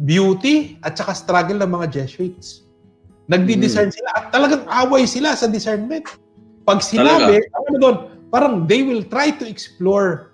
[0.00, 2.64] beauty at saka struggle ng mga Jesuits.
[3.28, 3.96] Nagdi-discern Hmm.
[3.96, 6.04] sila at talagang away sila sa discernment.
[6.64, 7.96] Pag sinabi, ano doon,
[8.28, 10.32] parang they will try to explore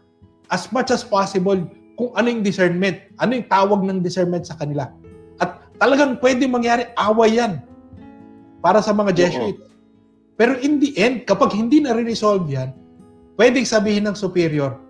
[0.51, 1.59] as much as possible
[1.95, 4.91] kung ano yung discernment, ano yung tawag ng discernment sa kanila.
[5.39, 7.63] At talagang pwede mangyari away yan
[8.59, 9.70] para sa mga Jesuits.
[10.41, 12.73] Pero in the end, kapag hindi na-resolve yan,
[13.37, 14.81] pwedeng sabihin ng superior,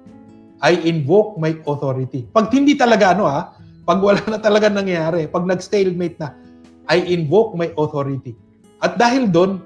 [0.62, 2.30] I invoke my authority.
[2.30, 6.38] Pag hindi talaga ano ha, pag wala na talaga nangyayari, pag nag-stalemate na,
[6.86, 8.38] I invoke my authority.
[8.78, 9.58] At dahil doon,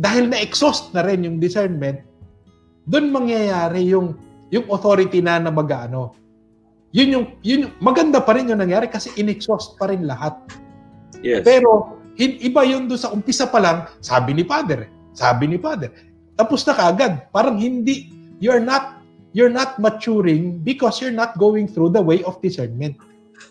[0.00, 2.00] dahil na-exhaust na rin yung discernment,
[2.88, 4.16] doon mangyayari yung
[4.48, 6.14] yung authority na na mag-ano.
[6.94, 10.38] Yun yung, yun yung, maganda pa rin yung nangyari kasi in-exhaust pa rin lahat.
[11.20, 11.42] Yes.
[11.42, 15.92] Pero iba yun doon sa umpisa pa lang, sabi ni Father, sabi ni Father.
[16.36, 17.32] Tapos na kaagad.
[17.32, 19.00] Parang hindi, you're not,
[19.32, 22.96] you're not maturing because you're not going through the way of discernment.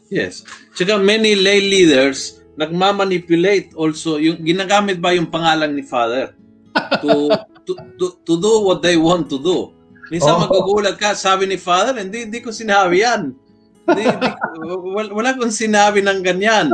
[0.10, 0.46] Yes.
[0.74, 6.32] Tsaka many lay leaders nagmamanipulate also yung ginagamit ba yung pangalan ni Father
[7.04, 7.28] to
[7.68, 9.74] to, to, to do what they want to do.
[10.14, 10.42] Minsan oh.
[10.46, 13.34] magugulat ka, sabi ni Father, hindi, hindi ko sinabi yan.
[13.90, 14.30] Hindi, hindi,
[14.94, 16.70] wala, wala kong sinabi ng ganyan.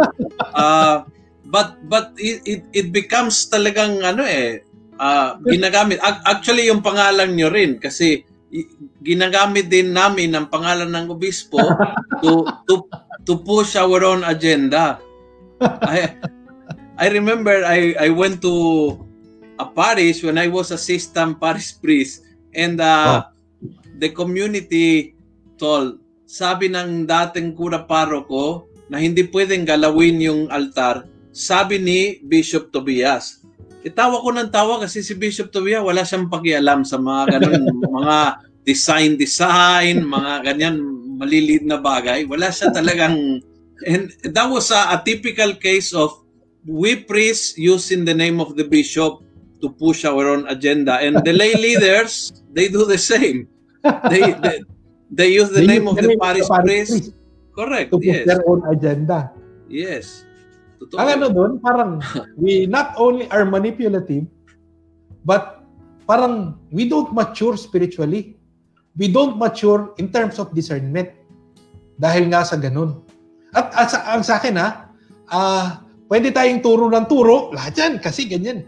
[0.52, 1.08] Uh,
[1.52, 4.64] but but it, it, it becomes talagang ano eh,
[4.96, 6.00] uh, ginagamit.
[6.02, 8.24] Actually, yung pangalan nyo rin kasi
[9.00, 11.60] ginagamit din namin ang pangalan ng obispo
[12.20, 12.84] to, to,
[13.24, 15.00] to push our own agenda.
[15.64, 16.20] I,
[17.00, 19.00] I remember I, I went to
[19.56, 23.72] a parish when I was assistant parish priest and uh, oh.
[24.04, 25.16] the community
[25.56, 32.70] told, sabi ng dating kura paroko na hindi pwedeng galawin yung altar, sabi ni Bishop
[32.70, 33.44] Tobias.
[33.82, 37.66] Itawa ko ng tawa kasi si Bishop Tobias wala siyang pakialam sa mga ganun,
[37.98, 38.18] mga
[38.62, 40.78] design-design, mga ganyan
[41.18, 42.30] maliliit na bagay.
[42.30, 43.42] Wala siya talagang
[43.86, 46.14] and that was a, a typical case of
[46.66, 49.22] we priests using the name of the bishop
[49.62, 53.48] to push our own agenda and the lay leaders they do the same
[54.10, 54.58] they they,
[55.10, 56.66] they use the they name use of the, the parish priest.
[56.66, 57.14] priest
[57.56, 58.26] correct to push yes.
[58.26, 59.32] their own agenda
[59.70, 60.26] yes
[60.82, 60.98] Totoo.
[60.98, 62.02] ang ano doon parang
[62.42, 64.26] we not only are manipulative
[65.22, 65.62] but
[66.10, 68.34] parang we don't mature spiritually
[68.98, 71.14] we don't mature in terms of discernment
[72.02, 73.06] dahil nga sa ganun
[73.54, 74.90] at, at sa, ang sa akin ha
[75.30, 78.66] uh, pwede tayong turo ng turo lahat yan kasi ganyan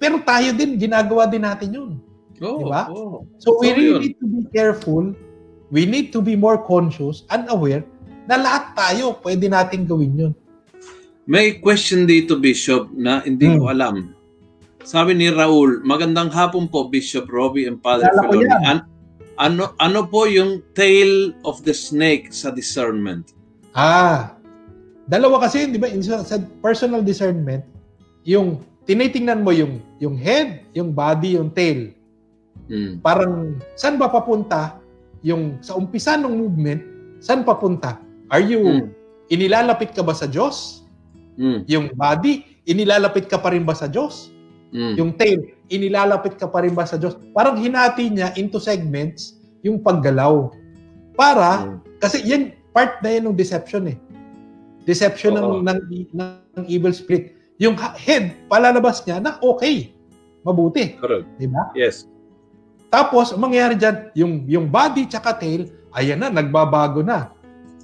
[0.00, 1.90] pero tayo din, ginagawa din natin yun.
[2.40, 2.88] Oh, Di ba?
[2.88, 3.28] Oh.
[3.36, 5.12] So we really need to be careful.
[5.68, 7.84] We need to be more conscious and aware
[8.24, 10.32] na lahat tayo pwede nating gawin yun.
[11.30, 13.62] May question dito, Bishop, na hindi hmm.
[13.62, 14.18] ko alam.
[14.82, 18.50] Sabi ni Raul, magandang hapon po, Bishop Robbie and Father Filoni.
[18.66, 18.90] An-
[19.38, 23.30] ano, ano po yung tail of the snake sa discernment?
[23.78, 24.34] Ah,
[25.06, 27.62] dalawa kasi, di ba, sa personal discernment,
[28.26, 28.58] yung
[28.90, 31.94] tinitingnan mo yung yung head, yung body, yung tail.
[32.66, 32.98] Mm.
[33.06, 34.82] Parang saan ba papunta
[35.22, 36.82] yung sa umpisa ng movement,
[37.22, 38.02] saan papunta?
[38.34, 38.90] Are you mm.
[39.30, 40.80] inilalapit ka ba sa Diyos?
[41.38, 41.58] Mm.
[41.70, 44.32] Yung body, inilalapit ka pa rin ba sa Diyos?
[44.74, 44.94] Mm.
[44.98, 47.18] Yung tail, inilalapit ka pa rin ba sa Diyos?
[47.34, 50.50] Parang hinati niya into segments yung paggalaw.
[51.14, 52.02] Para, mm.
[52.02, 53.98] kasi yan, part na yan ng deception eh.
[54.88, 55.80] Deception ng, ng,
[56.56, 59.92] ng evil spirit yung head, palalabas niya na okay.
[60.40, 60.96] Mabuti.
[60.96, 61.28] Correct.
[61.36, 61.68] Di ba?
[61.76, 62.08] Yes.
[62.88, 67.28] Tapos, mangyayari dyan, yung, yung body tsaka tail, ayan na, nagbabago na.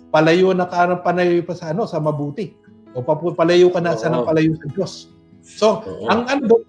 [0.09, 2.56] Palayo na ka panayo pa sa, ano, sa mabuti.
[2.96, 3.04] O
[3.37, 4.00] palayo ka na Oo.
[4.00, 4.92] sa nang palayo sa Diyos.
[5.44, 6.09] So, Oo.
[6.09, 6.64] ang ano,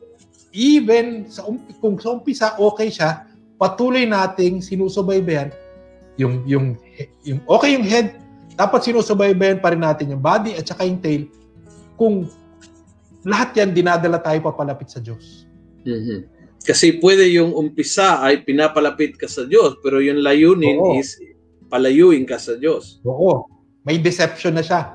[0.51, 3.23] even sa um, kung sa umpisa okay siya,
[3.55, 5.49] patuloy nating sinusubaybayan
[6.17, 6.75] yung yung
[7.23, 8.17] yung okay yung head,
[8.57, 11.29] dapat sinusubaybayan pa rin natin yung body at saka yung tail
[11.95, 12.25] kung
[13.25, 15.45] lahat yan dinadala tayo papalapit sa Diyos.
[15.85, 16.19] Mm-hmm.
[16.67, 20.99] Kasi pwede yung umpisa ay pinapalapit ka sa Diyos, pero yung layunin Oo.
[20.99, 21.15] is
[21.71, 22.99] palayuin ka sa Diyos.
[23.07, 23.47] Oo.
[23.87, 24.91] May deception na siya.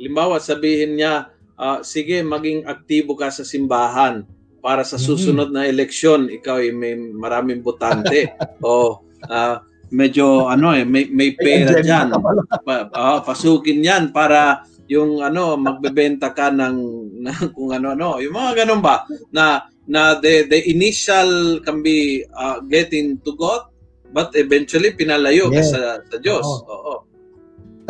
[0.00, 1.28] Limbawa, sabihin niya,
[1.60, 4.24] uh, sige, maging aktibo ka sa simbahan
[4.64, 5.08] para sa mm-hmm.
[5.12, 8.32] susunod na eleksyon, ikaw ay may maraming botante.
[8.64, 9.56] o uh,
[9.92, 12.16] medyo ano eh, may, may pera dyan.
[12.66, 16.78] Pa, uh, pasukin yan para yung ano magbebenta ka ng,
[17.22, 22.58] ng kung ano-ano yung mga ganun ba na na the the initial can be uh,
[22.66, 23.70] getting to God
[24.10, 25.70] but eventually pinalayo yes.
[25.70, 26.94] ka sa sa Diyos oo, oo.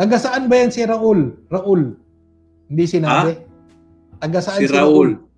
[0.01, 1.45] Taga saan ba yan si Raul?
[1.53, 1.93] Raul.
[2.73, 3.31] Hindi sinabi.
[3.37, 3.49] Ha?
[4.25, 5.29] taga saan si, si Raul, Raul?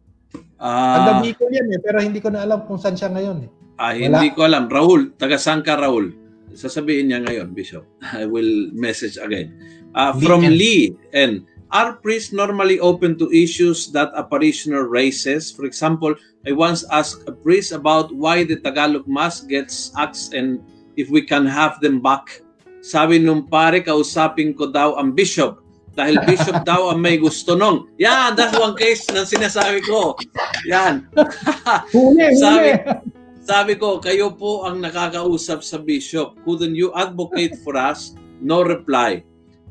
[0.64, 3.52] Ah, taga Bicol yan eh pero hindi ko na alam kung saan siya ngayon eh.
[3.76, 4.72] Ah, hindi ko alam.
[4.72, 6.16] Raul taga saan ka Raul?
[6.56, 7.84] Sasabihin niya ngayon Bishop.
[8.16, 9.52] I will message again.
[9.92, 11.44] Uh, from Lee and
[11.74, 15.50] Are priests normally open to issues that a parishioner raises?
[15.50, 16.14] For example,
[16.46, 20.62] I once asked a priest about why the Tagalog Mass gets axed and
[21.02, 22.43] if we can have them back.
[22.84, 25.64] Sabi nung pare, kausapin ko daw ang bishop
[25.96, 27.88] dahil bishop daw ang may gusto nung.
[27.96, 30.20] Yan, that's one case na sinasabi ko.
[30.68, 31.08] Yan.
[32.44, 32.76] sabi,
[33.40, 36.36] sabi ko, kayo po ang nakakausap sa bishop.
[36.44, 38.20] Couldn't you advocate for us?
[38.44, 39.24] No reply.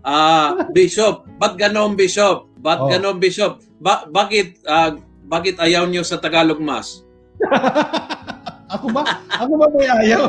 [0.03, 2.51] Ah, uh, Bishop, ba't ganon Bishop?
[2.59, 2.91] Ba't oh.
[2.91, 3.63] ganon Bishop?
[3.79, 4.99] Ba- bakit uh,
[5.31, 7.07] bakit ayaw niyo sa Tagalog Mass?
[8.75, 9.23] ako ba?
[9.31, 10.27] Ako ba may ayaw?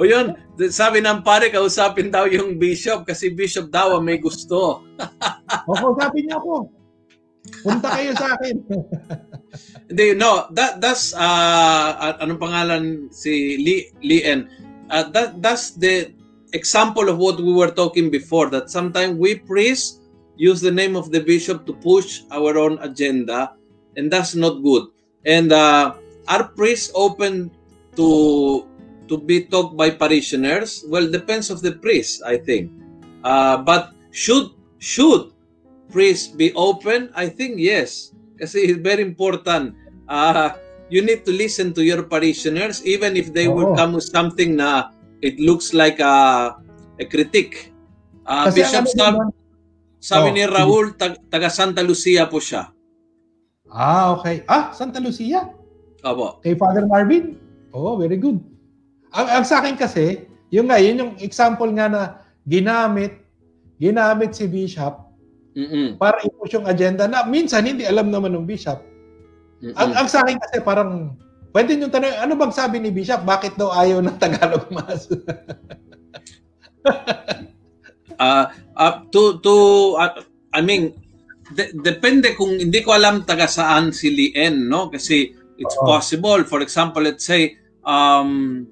[0.00, 0.32] O yun,
[0.72, 4.80] sabi ng pare, kausapin daw yung bishop kasi bishop daw ang may gusto.
[5.68, 6.72] o, kausapin niya ako.
[7.60, 8.56] Punta kayo sa akin.
[9.92, 14.48] Hindi, no, that that's uh anong pangalan si Lee Lien.
[14.88, 16.14] Uh, that that's the
[16.56, 20.00] example of what we were talking before that sometimes we priests
[20.40, 23.52] use the name of the bishop to push our own agenda
[23.98, 24.88] and that's not good.
[25.26, 25.94] And uh,
[26.26, 27.50] are priests open
[27.98, 28.64] to
[29.10, 30.86] to be taught by parishioners?
[30.86, 32.70] Well, depends of the priest, I think.
[33.26, 35.34] Uh, but should should
[35.90, 37.10] priests be open?
[37.18, 38.14] I think yes.
[38.38, 39.74] Kasi it's very important.
[40.06, 40.56] Uh,
[40.88, 44.90] you need to listen to your parishioners even if they will come with something na
[45.20, 46.56] it looks like a,
[46.98, 47.74] a critique.
[48.24, 49.34] Uh, Bishop Sab,
[50.00, 52.70] sabi oh, ni Raul, tag, taga Santa Lucia po siya.
[53.70, 54.42] Ah, okay.
[54.50, 55.46] Ah, Santa Lucia?
[56.02, 56.42] Opo.
[56.42, 57.38] Kay Father Marvin?
[57.70, 58.42] Oh, very good.
[59.10, 62.02] Ang, ang sa akin kasi, yung nga, yun yung example nga na
[62.46, 63.18] ginamit,
[63.78, 65.10] ginamit si Bishop
[65.54, 65.98] Mm-mm.
[65.98, 68.78] para i-push yung agenda na minsan hindi alam naman ng Bishop.
[69.60, 71.18] Ang, ang sa akin kasi parang,
[71.52, 73.26] pwede nyo tanong, ano bang sabi ni Bishop?
[73.26, 75.10] Bakit daw ayaw ng Tagalog Mass?
[78.24, 78.44] uh,
[78.78, 79.54] uh, to, to
[80.00, 80.22] uh,
[80.54, 80.94] I mean,
[81.54, 84.88] de- depende kung hindi ko alam taga saan si Lien, no?
[84.88, 85.98] Kasi it's uh-huh.
[85.98, 86.40] possible.
[86.46, 88.64] For example, let's say um,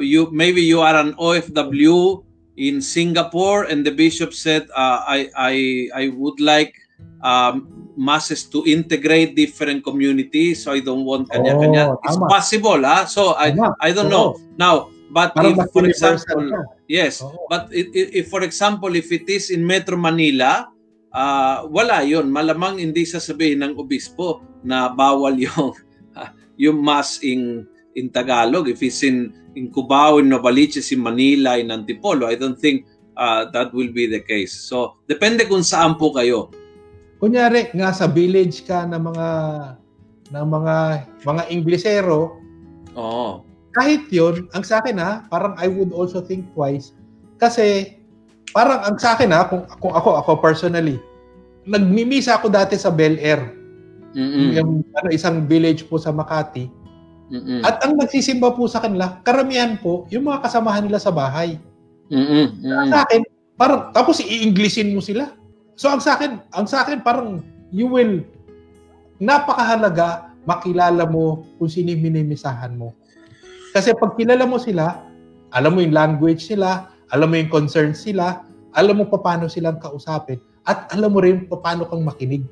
[0.00, 2.24] you maybe you are an OFW
[2.56, 5.54] in Singapore and the bishop said uh, I I
[5.94, 6.74] I would like
[7.22, 11.94] um, masses to integrate different communities so I don't want kanya-kanya.
[11.94, 13.06] Oh, it's possible, ah.
[13.06, 13.74] So I tama.
[13.80, 14.38] I don't know.
[14.58, 16.50] Now, but Parang if for example,
[16.90, 17.34] yes, oh.
[17.50, 20.70] but if, if for example if it is in Metro Manila,
[21.14, 25.74] uh, wala yon malamang hindi sasabihin ng obispo na bawal yung
[26.58, 31.70] yung mass in in Tagalog if it's in in Cubao in Novaliches in Manila in
[31.70, 32.86] Antipolo I don't think
[33.16, 36.50] uh, that will be the case so depende kung saan po kayo
[37.22, 39.28] kunyari nga sa village ka ng mga
[40.34, 40.76] ng mga
[41.22, 42.36] mga Inglesero
[42.98, 43.42] oh
[43.74, 46.94] kahit yon ang sa akin ha parang I would also think twice
[47.38, 47.98] kasi
[48.54, 51.02] parang ang sa akin ha, kung, kung ako, ako personally,
[51.66, 53.50] nagmimisa ako dati sa Bel Air.
[54.14, 54.54] Mm-mm.
[54.54, 56.70] Yung ano, isang village po sa Makati.
[57.34, 57.66] Mm-mm.
[57.66, 61.58] At ang nagsisimba po sa kanila, karamihan po, yung mga kasamahan nila sa bahay.
[62.06, 62.62] Mm-mm.
[62.62, 62.88] Mm-mm.
[62.94, 63.26] Sa akin,
[63.58, 65.34] parang, tapos i-Englishin mo sila.
[65.74, 67.42] So ang sa akin, ang sa akin parang
[67.74, 68.22] you will
[69.18, 72.94] napakahalaga makilala mo kung sino yung minimisahan mo.
[73.74, 75.02] Kasi pag kilala mo sila,
[75.50, 80.38] alam mo yung language nila, alam mo yung concerns sila, alam mo paano silang kausapin,
[80.62, 82.46] at alam mo rin paano kang makinig.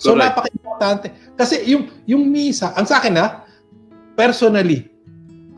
[0.00, 0.34] So Correct.
[0.34, 1.06] napaka-importante.
[1.36, 3.41] Kasi yung yung misa, ang sa akin ha,
[4.14, 4.88] personally,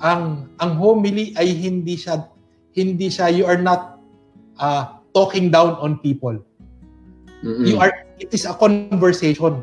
[0.02, 2.28] ang ang homily ay hindi siya
[2.74, 3.98] hindi siya you are not
[4.58, 6.34] uh, talking down on people.
[7.44, 7.64] Mm-hmm.
[7.64, 9.62] You are it is a conversation.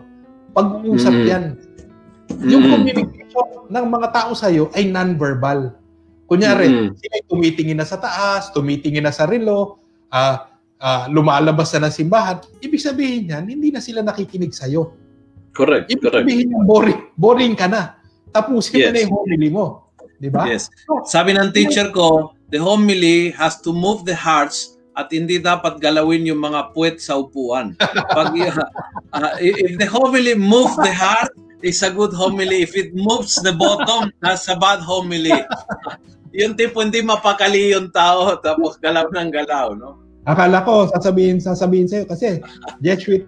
[0.56, 1.30] Pag-uusap mm-hmm.
[1.30, 1.44] 'yan.
[2.48, 2.74] Yung mm-hmm.
[2.80, 5.76] communication ng mga tao sa iyo ay non-verbal.
[6.32, 6.96] Kunyari, mm-hmm.
[6.96, 9.84] sila tumitingin na sa taas, tumitingin na sa relo,
[10.16, 10.48] uh,
[10.80, 12.40] uh, lumalabas na ng simbahan.
[12.64, 14.96] Ibig sabihin yan, hindi na sila nakikinig sa'yo.
[15.52, 16.24] Correct, Ibig correct.
[16.24, 18.00] sabihin boring, boring ka na.
[18.32, 18.88] Tapusin yes.
[18.88, 19.66] mo na yung homily mo.
[20.22, 20.48] Di ba?
[20.48, 20.70] Yes.
[21.08, 26.28] Sabi ng teacher ko, the homily has to move the hearts at hindi dapat galawin
[26.28, 27.76] yung mga puwet sa upuan.
[28.16, 31.32] Pag, uh, if the homily move the heart,
[31.66, 32.62] it's a good homily.
[32.62, 35.34] If it moves the bottom, that's a bad homily
[36.32, 40.00] yung tipo hindi mapakali yung tao tapos galaw ng galaw, no?
[40.24, 42.40] Akala ko, sasabihin, sasabihin sa'yo, kasi
[42.80, 43.26] Jesuit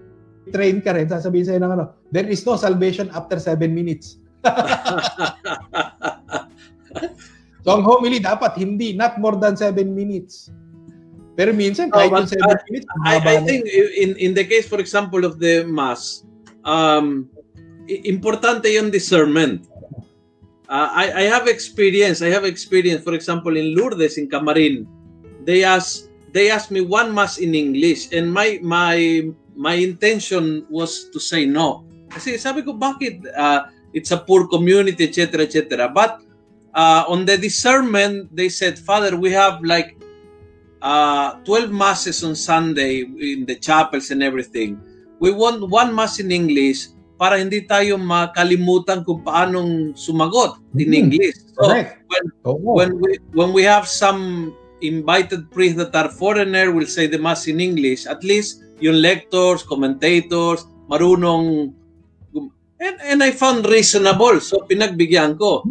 [0.53, 4.21] train ka rin, sasabihin sa'yo ng ano, there is no salvation after 7 minutes.
[7.63, 10.51] so ang homily dapat hindi, not more than 7 minutes.
[11.33, 14.69] Pero minsan, kahit oh, yung 7 uh, minutes, I, I think in, in the case,
[14.69, 16.21] for example, of the Mass,
[16.61, 17.25] um,
[17.89, 19.65] importante yung discernment
[20.73, 22.25] Uh, I, I have experience.
[22.25, 23.05] I have experience.
[23.05, 24.89] For example, in Lourdes, in Camarin,
[25.45, 31.13] they ask they asked me one mass in English, and my my my intention was
[31.13, 31.85] to say no.
[32.09, 33.21] Kasi sabi ko, bakit?
[33.37, 35.89] Uh, it's a poor community, etc., etc.
[35.89, 36.21] But
[36.73, 39.95] uh, on the discernment, they said, Father, we have like
[40.81, 44.81] uh, 12 masses on Sunday in the chapels and everything.
[45.19, 50.93] We want one mass in English para hindi tayo makalimutan kung paanong sumagot in mm-hmm.
[50.93, 51.37] English.
[51.55, 52.57] So when, oh.
[52.59, 54.51] when we when we have some
[54.83, 59.63] invited priests that are foreigner will say the mass in English, at least yung lectors,
[59.63, 61.71] commentators, marunong
[62.83, 64.43] and, and I found reasonable.
[64.43, 65.63] So pinagbigyan ko.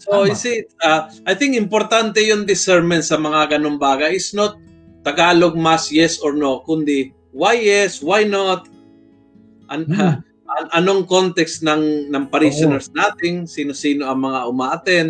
[0.00, 0.32] So Tama.
[0.32, 4.16] you see, uh, I think importante yung discernment sa mga ganung bagay.
[4.16, 4.56] It's not
[5.04, 8.64] Tagalog mass yes or no, kundi why yes, why not,
[9.68, 10.00] An- Hmm.
[10.00, 10.16] ah,
[10.60, 15.06] an- anong context ng ng parishioners natin, sino-sino ang mga umaaten.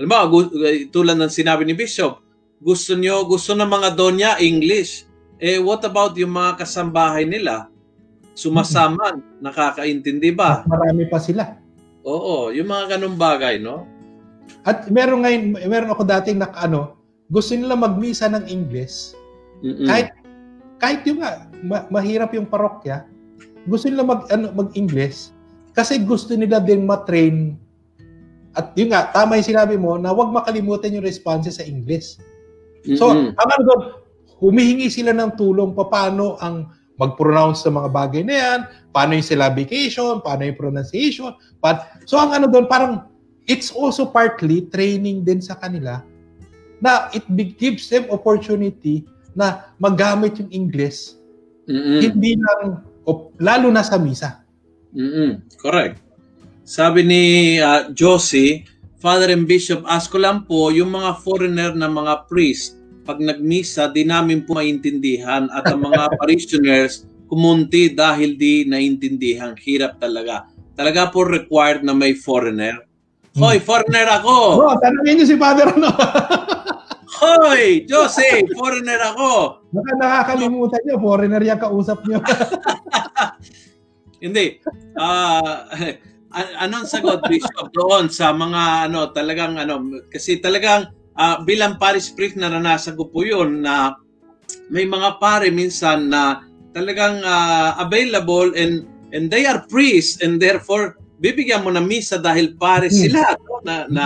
[0.00, 0.52] Alam mo, gu-
[0.88, 2.20] tulad ng sinabi ni Bishop,
[2.58, 5.04] gusto nyo, gusto ng mga donya English.
[5.38, 7.68] Eh, what about yung mga kasambahay nila?
[8.38, 10.62] Sumasaman, nakakaintindi ba?
[10.62, 11.58] At marami pa sila.
[12.06, 13.82] Oo, yung mga ganung bagay, no?
[14.62, 16.94] At meron ngayon, meron ako dating na ano,
[17.26, 19.18] gusto nila magmisa ng English.
[19.60, 19.90] Mm-mm.
[19.90, 20.14] Kahit
[20.78, 23.04] kahit yung nga, ma- mahirap yung parokya,
[23.66, 25.34] gusto nila mag ano, mag-English
[25.74, 27.58] kasi gusto nila din ma-train
[28.58, 32.18] at yun nga, tama yung sinabi mo na huwag makalimutan yung responses sa English.
[32.98, 33.38] So, Mm-mm.
[33.38, 33.82] ang ano doon,
[34.42, 40.18] humihingi sila ng tulong paano ang mag-pronounce ng mga bagay na yan, paano yung syllabication,
[40.18, 41.30] paano yung pronunciation.
[41.62, 43.06] Pa- so, ang ano doon, parang
[43.46, 46.02] it's also partly training din sa kanila
[46.82, 47.24] na it
[47.58, 51.14] gives them opportunity na magamit yung English,
[51.70, 52.02] Mm-mm.
[52.02, 54.42] hindi lang, o, lalo na sa misa.
[54.94, 55.42] Mm-mm.
[55.58, 56.02] Correct.
[56.66, 57.22] Sabi ni
[57.62, 58.66] uh, Josie,
[58.98, 62.77] Father and Bishop, ask ko lang po, yung mga foreigner na mga priest,
[63.08, 69.56] pag nagmisa, di namin po maintindihan at ang mga parishioners kumunti dahil di naintindihan.
[69.56, 70.44] Hirap talaga.
[70.76, 72.84] Talaga po required na may foreigner.
[73.40, 74.60] Hoy, foreigner ako!
[74.60, 75.88] Oh, tanongin niyo si Father ano.
[77.24, 79.64] Hoy, Josie, foreigner ako!
[79.72, 82.20] Baka nakakalimutan niyo, foreigner yung kausap niyo.
[84.24, 84.60] Hindi.
[84.98, 85.64] Ah,
[86.34, 92.14] an- anong sagot Bishop doon sa mga ano talagang ano kasi talagang ah, bilang parish
[92.14, 93.98] priest naranasan ko po 'yun na
[94.70, 96.40] may mga pare minsan na
[96.72, 102.54] talagang ah, available and and they are priests and therefore bibigyan mo ng misa dahil
[102.54, 102.94] pare Hmm.
[102.94, 103.58] sila no?
[103.66, 104.04] na, na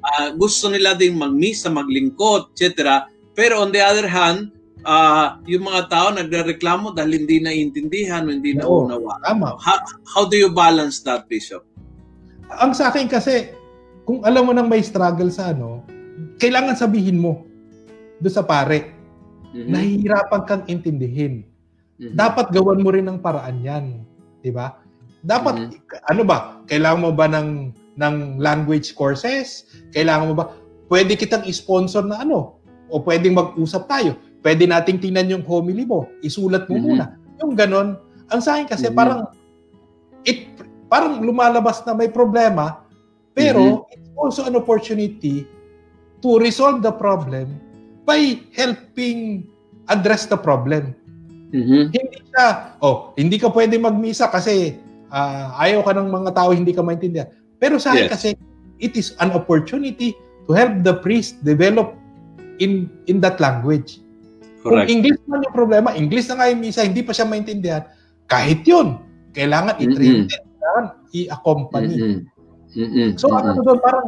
[0.00, 3.04] ah, gusto nila ding magmisa, maglingkod, etc.
[3.34, 4.48] Pero on the other hand,
[4.84, 8.88] ah, yung mga tao nagrereklamo dahil hindi naiintindihan o hindi Oo.
[8.88, 9.20] naunawa.
[9.24, 9.56] Tama.
[9.60, 11.64] How, how do you balance that, Bishop?
[12.48, 13.52] Ang sa akin kasi,
[14.04, 15.82] kung alam mo nang may struggle sa ano,
[16.44, 17.48] kailangan sabihin mo
[18.20, 18.92] do sa pare.
[19.56, 19.70] Mhm.
[19.72, 21.48] Nahihirapan kang intindihin.
[21.96, 22.12] Mhm.
[22.12, 23.84] Dapat gawan mo rin ng paraan yan.
[24.44, 24.76] Di ba?
[25.24, 29.64] Dapat, ano ba, kailangan mo ba ng, ng language courses?
[29.96, 30.52] Kailangan mo ba,
[30.92, 32.60] pwede kitang sponsor na ano?
[32.92, 34.20] O pwedeng mag-usap tayo.
[34.44, 36.04] Pwede nating tingnan yung homily mo.
[36.20, 36.84] Isulat mo Mhm.
[36.84, 37.16] muna.
[37.40, 37.96] Yung ganon.
[38.28, 38.96] Ang sa akin kasi Mhm.
[39.00, 39.20] parang,
[40.28, 40.52] it,
[40.92, 42.84] parang lumalabas na may problema,
[43.32, 45.48] pero it's also an opportunity
[46.24, 47.60] to resolve the problem
[48.08, 49.44] by helping
[49.92, 50.96] address the problem
[51.52, 51.92] Mhm.
[51.94, 54.80] hindi siya, oh, hindi ka pwede magmisa kasi
[55.14, 57.30] ah, ayaw ka ng mga tao, hindi ka maintindihan.
[57.62, 58.12] Pero sa akin Yes.
[58.18, 58.28] kasi,
[58.82, 60.10] it is an opportunity
[60.44, 61.94] to help the priest develop
[62.58, 64.02] in in that language.
[64.66, 64.66] Correct.
[64.66, 67.86] Kung English man yung problema, English na nga yung misa, hindi pa siya maintindihan,
[68.26, 68.98] kahit yun,
[69.30, 70.30] kailangan i-train Mm-mm.
[70.34, 71.94] din, kailangan i-accompany.
[71.94, 72.18] Mhm.
[72.74, 73.08] Mhm.
[73.14, 73.38] So, Mhm.
[73.38, 74.06] ano doon, parang,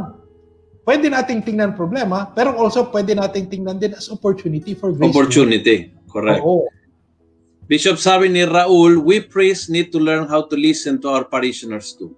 [0.87, 5.11] pwede nating tingnan problema, pero also pwede nating tingnan din as opportunity for grace.
[5.11, 5.91] Opportunity.
[6.07, 6.41] Correct.
[6.41, 6.71] Oo.
[7.67, 11.99] Bishop sabi ni Raul, we priests need to learn how to listen to our parishioners
[11.99, 12.15] too.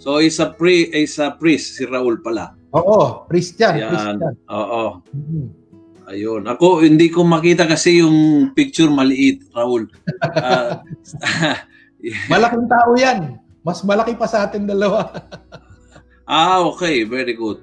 [0.00, 2.56] So, is a, pri is a priest, si Raul pala.
[2.72, 4.16] Oo, priest yan, priest Yan.
[4.16, 4.34] yan.
[4.48, 5.04] Oo.
[5.12, 5.44] Mhm.
[6.08, 6.42] Ayun.
[6.48, 9.92] Ako, hindi ko makita kasi yung picture maliit, Raul.
[10.24, 10.80] Ah,
[12.32, 13.36] Malaking tao yan.
[13.60, 15.04] Mas malaki pa sa atin dalawa.
[16.28, 17.08] Ah, okay.
[17.08, 17.56] Very good.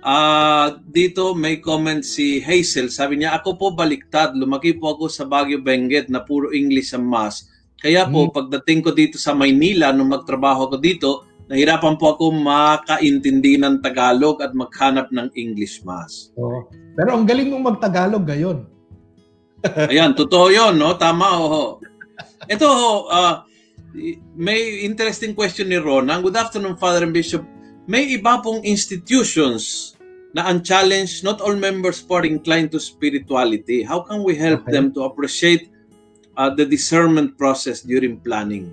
[0.00, 2.88] Ah, dito may comment si Hazel.
[2.88, 4.32] Sabi niya, ako po baliktad.
[4.32, 7.44] Lumaki po ako sa Baguio Benguet na puro English ang mas.
[7.76, 8.32] Kaya po, Hmm.
[8.32, 14.40] pagdating ko dito sa Maynila, nung magtrabaho ko dito, nahirapan po ako makaintindi ng Tagalog
[14.40, 16.32] at maghanap ng English mas.
[16.36, 16.68] Oo.
[16.96, 18.58] Pero ang galing mong magtagalog gayon.
[19.92, 20.96] Ayan, totoo yun, no?
[20.96, 21.64] Tama, oo.
[22.48, 22.68] Ito,
[23.12, 23.44] ah,
[24.32, 26.24] may interesting question ni Ronan.
[26.24, 27.44] Good afternoon, Father and Bishop.
[27.88, 29.94] May iba pong institutions
[30.36, 33.82] na unchallenged, not all members po are inclined to spirituality.
[33.82, 34.72] How can we help Okay.
[34.72, 35.72] them to appreciate
[36.36, 38.70] uh, the discernment process during planning?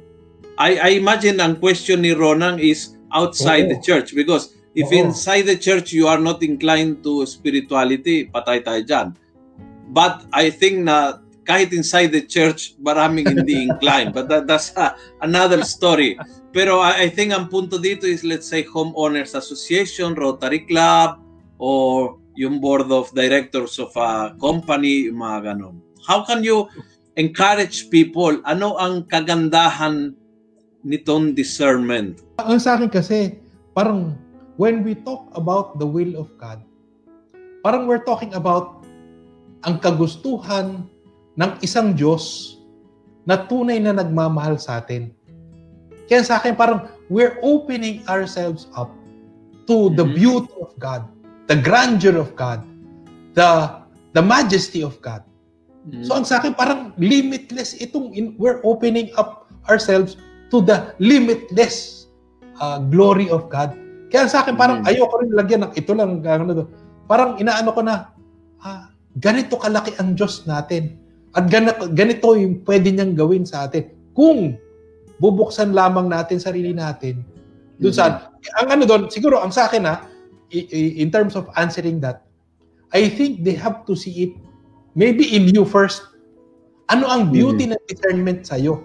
[0.57, 3.77] I, I imagine ang question ni Ronan is outside Oo.
[3.77, 5.05] the church because if Oo.
[5.05, 9.07] inside the church you are not inclined to spirituality, patay tayo dyan.
[9.93, 14.11] But I think na kahit inside the church, maraming hindi inclined.
[14.11, 14.91] But that, that's uh,
[15.23, 16.19] another story.
[16.51, 21.23] Pero I, I think ang punto dito is let's say homeowners association, Rotary Club,
[21.55, 25.79] or yung board of directors of a company, yung mga ganon.
[26.03, 26.67] How can you
[27.15, 28.37] encourage people?
[28.43, 30.13] Ano ang kagandahan
[30.85, 32.21] nitong discernment?
[32.43, 33.39] Ang sa akin kasi,
[33.71, 34.13] parang
[34.59, 36.61] when we talk about the will of God,
[37.65, 38.85] parang we're talking about
[39.65, 40.85] ang kagustuhan
[41.37, 42.57] ng isang Diyos
[43.23, 45.13] na tunay na nagmamahal sa atin.
[46.09, 48.89] Kaya sa akin, parang we're opening ourselves up
[49.67, 50.15] to the Mhm.
[50.15, 51.05] beauty of God,
[51.45, 52.63] the grandeur of God,
[53.37, 53.77] the
[54.15, 55.21] the majesty of God.
[55.85, 56.01] Mm.
[56.01, 60.17] So ang sa akin parang limitless itong in, we're opening up ourselves
[60.49, 62.07] to the limitless
[62.57, 63.75] uh, glory of God.
[64.07, 66.65] Kaya sa akin parang ayoko rin lagyan ng ito lang ano to.
[67.05, 68.15] Parang inaano ko na
[68.63, 70.95] ah, ganito kalaki ang Diyos natin.
[71.37, 73.93] At ganito, ganito yung pwede niyang gawin sa atin.
[74.17, 74.57] Kung
[75.21, 77.21] bubuksan lamang natin sarili natin
[77.77, 80.05] doon sa ang ano doon siguro ang sa akin ha
[80.49, 82.25] i- in terms of answering that
[82.93, 84.33] I think they have to see it
[84.97, 86.01] maybe in you first.
[86.89, 88.81] Ano ang beauty ng discernment sa iyo?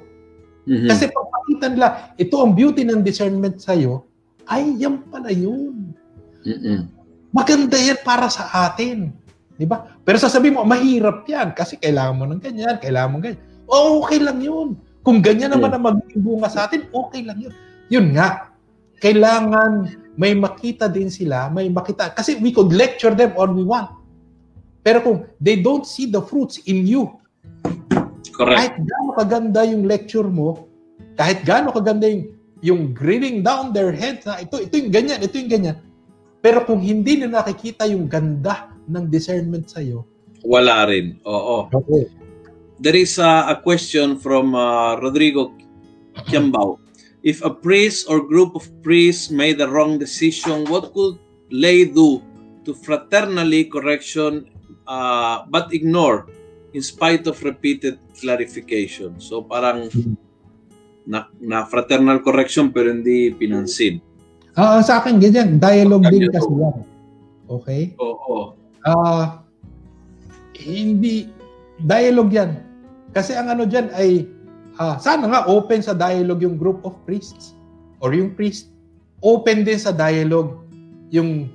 [0.68, 0.90] Mhm.
[0.90, 1.86] Kasi pag makita nila,
[2.18, 4.04] ito ang beauty ng discernment sa iyo,
[4.50, 5.94] ay yan pala yun.
[6.42, 6.90] Mm-mm.
[7.30, 9.14] Maganda yan para sa atin.
[9.62, 9.86] Di ba?
[10.02, 13.42] Pero sasabihin mo, mahirap yan kasi kailangan mo ng ganyan, kailangan mo ng ganyan.
[13.70, 14.74] O, okay lang yun.
[15.06, 17.54] Kung ganyan naman ang magiging bunga sa atin, okay lang yun.
[17.86, 18.50] Yun nga,
[18.98, 19.86] kailangan
[20.18, 22.10] may makita din sila, may makita.
[22.10, 23.86] Kasi we could lecture them all we want.
[24.82, 27.06] Pero kung they don't see the fruits in you,
[28.34, 28.58] Correct.
[28.58, 30.66] kahit gaano kaganda yung lecture mo,
[31.14, 35.38] kahit gaano kaganda yung, yung grilling down their heads na ito, ito yung ganyan, ito
[35.38, 35.78] yung ganyan.
[36.42, 40.06] Pero kung hindi na nakikita yung ganda ng discernment sa'yo,
[40.42, 41.22] Wala rin.
[41.22, 41.70] Oo.
[41.70, 42.10] okay.
[42.82, 45.54] There is a, a question from uh, Rodrigo
[46.26, 46.82] Kiambao.
[47.22, 51.22] If a priest or group of priests made the wrong decision, what could
[51.54, 52.18] lay do
[52.66, 54.50] to fraternally correction
[54.90, 56.26] uh, but ignore
[56.74, 59.22] in spite of repeated clarification?
[59.22, 59.86] So parang
[61.06, 64.02] na, na fraternal correction pero hindi pinansin.
[64.58, 66.76] Ah, sa akin, ganyan, dialogue din kasi yan.
[67.46, 67.82] Okay?
[68.02, 68.58] Oo.
[68.82, 69.46] Ah,
[70.58, 71.30] hindi,
[71.82, 72.58] dialogue yan.
[73.12, 74.26] Kasi ang ano dyan ay,
[74.78, 77.54] ah, sana nga open sa dialogue yung group of priests
[78.02, 78.72] or yung priest.
[79.22, 80.58] Open din sa dialogue
[81.14, 81.46] yung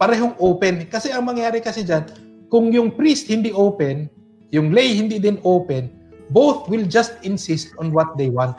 [0.00, 0.88] parehong open.
[0.88, 2.08] Kasi ang mangyari kasi dyan,
[2.48, 4.08] kung yung priest hindi open,
[4.52, 5.92] yung lay hindi din open,
[6.32, 8.56] both will just insist on what they want.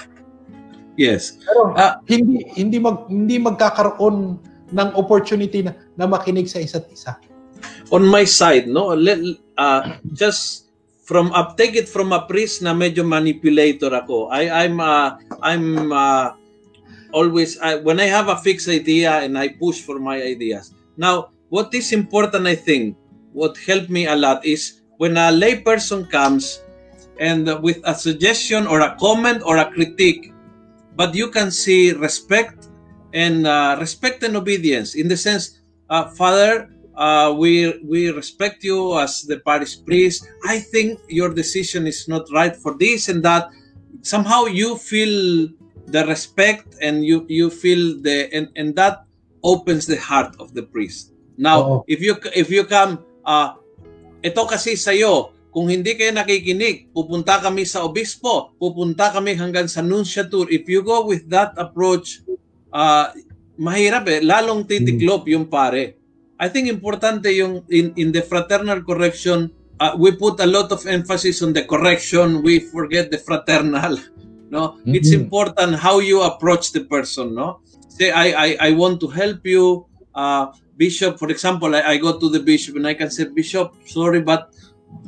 [0.93, 1.41] Yes.
[1.41, 1.97] Pero Ah.
[2.05, 4.38] hindi hindi mag hindi magkakaroon
[4.74, 7.18] ng opportunity na, na makinig sa isa't isa.
[7.93, 9.21] On my side, no, let,
[9.57, 10.65] uh, just
[11.05, 14.33] from up, take it from a priest na medyo manipulator ako.
[14.33, 16.33] I, I'm, uh, I'm uh,
[17.13, 20.73] always, I, when I have a fixed idea and I push for my ideas.
[20.97, 22.97] Now, what is important, I think,
[23.31, 26.65] what helped me a lot is when a lay person comes
[27.19, 30.33] and with a suggestion or a comment or a critique,
[30.97, 32.69] but you can see respect
[33.13, 38.97] and uh, respect and obedience in the sense, uh, Father, uh, we we respect you
[38.97, 40.27] as the parish priest.
[40.45, 43.49] I think your decision is not right for this and that.
[44.03, 45.47] Somehow you feel
[45.87, 49.05] the respect and you you feel the and, and that
[49.43, 51.11] opens the heart of the priest.
[51.37, 51.75] Now, Oo.
[51.89, 53.57] if you if you come, uh,
[54.23, 59.83] ito kasi sa'yo, kung hindi kayo nakikinig, pupunta kami sa obispo, pupunta kami hanggang sa
[59.83, 60.49] nunciature.
[60.49, 62.23] If you go with that approach,
[62.73, 63.11] uh,
[63.59, 66.03] mahirap eh, lalong titiklop yung pare.
[66.43, 69.47] I think importante yung in, in the fraternal correction,
[69.79, 73.95] uh, we put a lot of emphasis on the correction, we forget the fraternal.
[74.53, 75.25] No, it's Mhm.
[75.25, 77.33] important how you approach the person.
[77.33, 81.17] No, say I I, I want to help you, uh, bishop.
[81.17, 84.53] For example, I, I go to the bishop and I can say, Bishop, sorry, but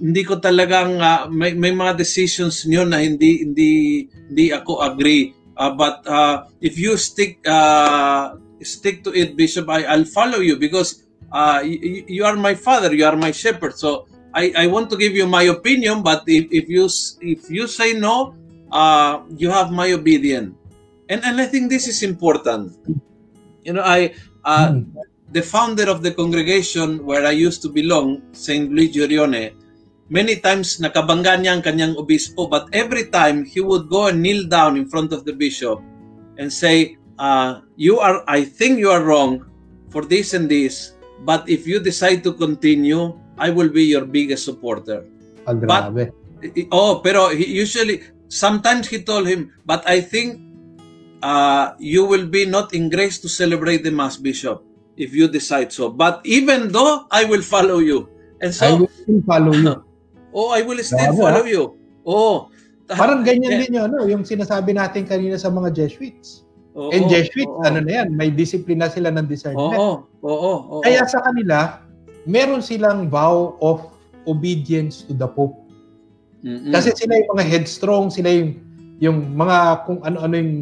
[0.01, 3.71] hindi ko talagang uh, may, may mga decisions niyo na hindi hindi
[4.33, 5.37] hindi ako agree.
[5.53, 8.33] Uh, but uh, if you stick uh,
[8.65, 11.04] stick to it, Bishop, I, I'll follow you because
[11.35, 13.75] uh, you, you are my father, you are my shepherd.
[13.75, 16.87] So I, I want to give you my opinion, but if, if you
[17.19, 18.33] if you say no,
[18.71, 20.55] uh, you have my obedience.
[21.11, 22.71] And and I think this is important.
[23.67, 24.15] You know, I
[24.47, 24.95] uh, Hmm.
[25.35, 29.51] the founder of the congregation where I used to belong, Saint Luigi Orione,
[30.07, 34.47] many times nakabangga niya ang kanyang obispo, but every time he would go and kneel
[34.47, 35.81] down in front of the bishop
[36.39, 39.43] and say, uh, "You are, I think you are wrong
[39.91, 44.43] for this and this, but if you decide to continue, I will be your biggest
[44.43, 45.05] supporter."
[45.45, 46.11] Ah, grabe.
[46.43, 50.41] I- Oh, pero he usually sometimes he told him, but I think
[51.23, 54.61] uh, you will be not in grace to celebrate the mass bishop
[54.95, 55.89] if you decide so.
[55.89, 58.09] But even though I will follow you,
[58.41, 59.73] and I so will still follow you.
[60.37, 61.63] oh, I will still Bravo, follow you.
[62.05, 62.53] Oh,
[62.85, 66.44] Parang ganyan Eh, din yung, ano, yung sinasabi natin kanina sa mga Jesuits.
[66.75, 67.63] Oo, And Jesuits, oo.
[67.63, 69.79] ano na yan, may discipline na sila ng discernment.
[69.79, 70.81] Oo, oo, oo.
[70.83, 71.81] Kaya sa kanila,
[72.27, 73.87] meron silang vow of
[74.27, 75.55] obedience to the Pope.
[76.45, 76.69] Mm-mm.
[76.69, 78.61] Kasi sila yung mga headstrong, sila yung
[79.01, 80.53] yung mga kung ano-ano yung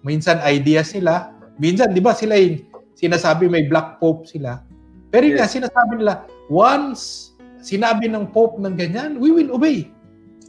[0.00, 2.62] minsan ideas sila, minsan 'di ba sila yung
[2.96, 4.62] sinasabi may black pope sila.
[5.10, 5.56] Pero yun nga Yes.
[5.60, 9.90] sinasabi nila, once sinabi ng pope ng ganyan, we will obey.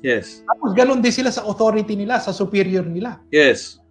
[0.06, 0.46] Yes.
[0.46, 3.18] Tapos ganun din sila sa authority nila, sa superior nila.
[3.34, 3.82] Yes.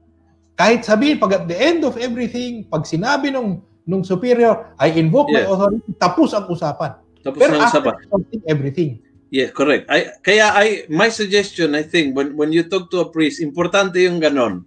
[0.56, 5.28] Kahit sabihin, pag at the end of everything, pag sinabi nung, nung superior, I invoke
[5.28, 5.52] my Yes.
[5.52, 6.96] authority, tapos ang usapan.
[7.20, 7.94] Tapos Pero after usapan.
[8.08, 8.90] something, everything.
[9.28, 9.84] Yeah, correct.
[9.92, 14.00] I, kaya I, my suggestion, I think, when, when you talk to a priest, importante
[14.00, 14.64] yung ganon.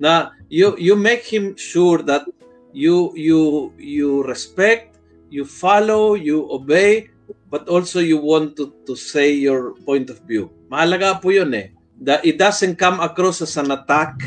[0.00, 2.24] Na you, you make him sure that
[2.72, 4.96] you, you, you respect,
[5.28, 7.10] you follow, you obey,
[7.50, 10.48] but also you want to, to say your point of view.
[10.70, 11.74] Mahalaga po yun eh.
[12.00, 14.20] That it doesn't come across as an attack,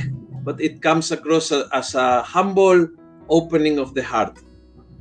[0.44, 2.88] but it comes across as a humble
[3.30, 4.38] opening of the heart.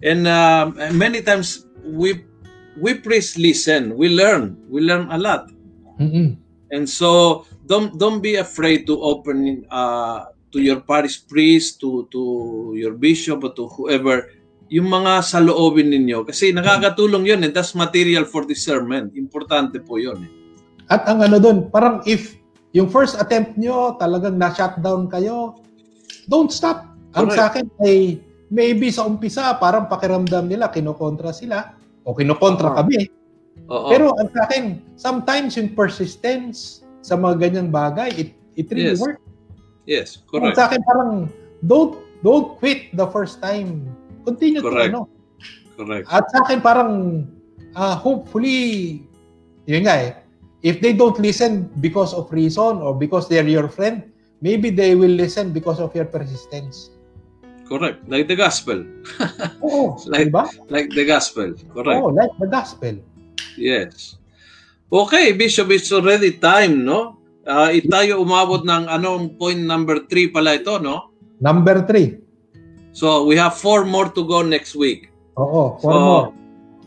[0.02, 2.22] And um, many times we
[2.78, 5.50] we priests listen, we learn, we learn a lot.
[5.98, 6.38] Mm-mm.
[6.70, 12.22] And so don't don't be afraid to open uh, to your parish priest, to to
[12.78, 14.30] your bishop, or to whoever
[14.68, 19.16] yung mga saloobin ninyo kasi nakakatulong yun and that's material for discernment.
[19.16, 20.28] Importante po yun.
[20.28, 20.32] Eh.
[20.88, 22.36] At ang ano doon, parang if
[22.72, 25.56] yung first attempt nyo, talagang na-shutdown kayo,
[26.28, 26.84] don't stop.
[27.16, 27.38] Ang Correct.
[27.40, 31.72] sa akin ay maybe sa umpisa, parang pakiramdam nila, kinokontra sila,
[32.04, 32.76] o kinokontra Oo.
[32.76, 33.08] kami.
[33.68, 33.88] Oo.
[33.88, 39.00] Pero ang sa akin, sometimes yung persistence sa mga ganyang bagay, it, it really Yes.
[39.00, 39.22] works.
[39.88, 40.56] yes, Ang correct.
[40.56, 41.10] sa akin parang,
[41.64, 43.88] don't don't quit the first time.
[44.28, 44.92] Continue Correct.
[44.92, 45.00] to ano.
[45.78, 46.04] Correct.
[46.10, 46.92] At sa akin parang,
[47.72, 49.00] ah, hopefully,
[49.64, 50.12] yun nga eh,
[50.62, 54.02] if they don't listen because of reason or because they're your friend,
[54.40, 56.90] maybe they will listen because of your persistence.
[57.68, 58.00] Correct.
[58.08, 58.80] Like the gospel.
[59.64, 60.44] Oo, Like- diba?
[60.72, 61.52] Like the gospel.
[61.74, 62.00] Correct.
[62.00, 62.96] Oo, like the gospel.
[63.60, 64.16] Yes.
[64.88, 67.20] Okay, Bishop, it's already time, no?
[67.44, 71.12] Uh, tayo umabot ng anong point number 3 pala ito, no?
[71.40, 72.18] Number three.
[72.90, 75.12] So, we have four more to go next week.
[75.38, 76.26] Oo, So, four more.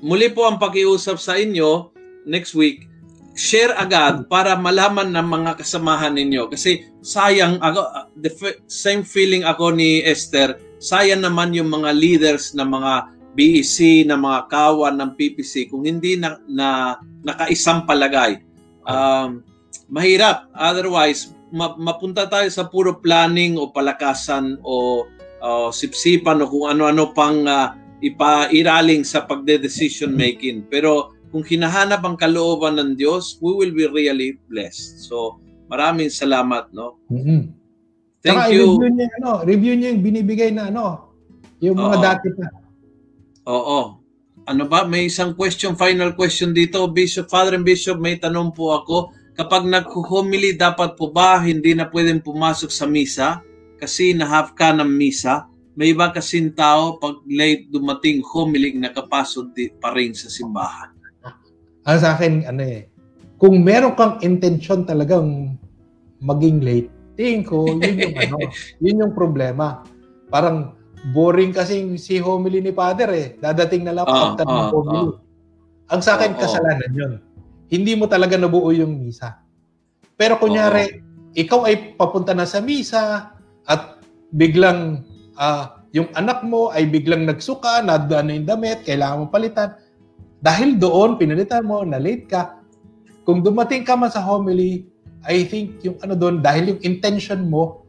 [0.02, 1.94] muli po ang pakiusap sa inyo
[2.26, 2.90] next week.
[3.32, 6.52] Share agad para malaman ng mga kasamahan ninyo.
[6.52, 11.96] Kasi sayang, ako, uh, the f- same feeling ako ni Esther, sayang naman yung mga
[11.96, 12.94] leaders ng mga
[13.32, 18.44] BEC, ng mga kawan ng PPC kung hindi na, na nakaisang palagay.
[18.84, 19.48] Um,
[19.88, 20.52] mahirap.
[20.52, 25.08] Otherwise, ma- mapunta tayo sa puro planning o palakasan o
[25.42, 30.66] o sipsipan o kung ano-ano pang ah, ipairaling sa pagde-decision making.
[30.70, 35.08] Pero kung hinahanap ang kalooban ng Diyos, we will be really blessed.
[35.08, 35.40] So,
[35.72, 37.00] maraming salamat, no?
[37.08, 37.56] Mhm.
[38.22, 38.78] Thank Tsaka you.
[38.78, 41.10] i-review niyo, ano, review niyo yung binibigay na ano,
[41.64, 42.04] yung mga Oo.
[42.04, 42.48] dati pa.
[43.50, 43.80] Oo.
[44.46, 44.86] Ano ba?
[44.86, 46.86] May isang question, final question dito.
[46.92, 49.16] Bishop, Father and Bishop, may tanong po ako.
[49.34, 53.42] Kapag naghuhumili, dapat po ba hindi na pwedeng pumasok sa misa?
[53.80, 55.50] Kasi na-half ka ng misa.
[55.74, 60.91] May iba kasing tao, pag late dumating, humiling, nakapasok di, pa rin sa simbahan.
[61.86, 62.92] Ang sa akin, ano eh,
[63.42, 65.58] kung meron kang intention talagang
[66.22, 68.36] maging late, tingin ko, yun yung ano,
[68.84, 69.82] yun yung problema.
[70.30, 70.78] Parang
[71.10, 73.28] boring kasi si homily ni Father eh.
[73.42, 75.18] Dadating na lang ng ah, homily.
[75.90, 77.14] Ang sa akin, kasalanan yun.
[77.72, 79.42] Hindi mo talaga nabuo yung misa.
[80.14, 81.02] Pero kunyari,
[81.34, 83.34] ikaw ay papunta na sa misa
[83.66, 83.82] at
[84.30, 85.02] biglang
[85.34, 89.76] ah, yung anak mo ay biglang nagsuka, nadaan na yung damit, kailangan mo palitan.
[90.42, 92.58] Dahil doon, pinalitan mo, na late ka.
[93.24, 94.90] Kung dumating ka man sa homily,
[95.22, 97.86] I think yung ano doon, dahil yung intention mo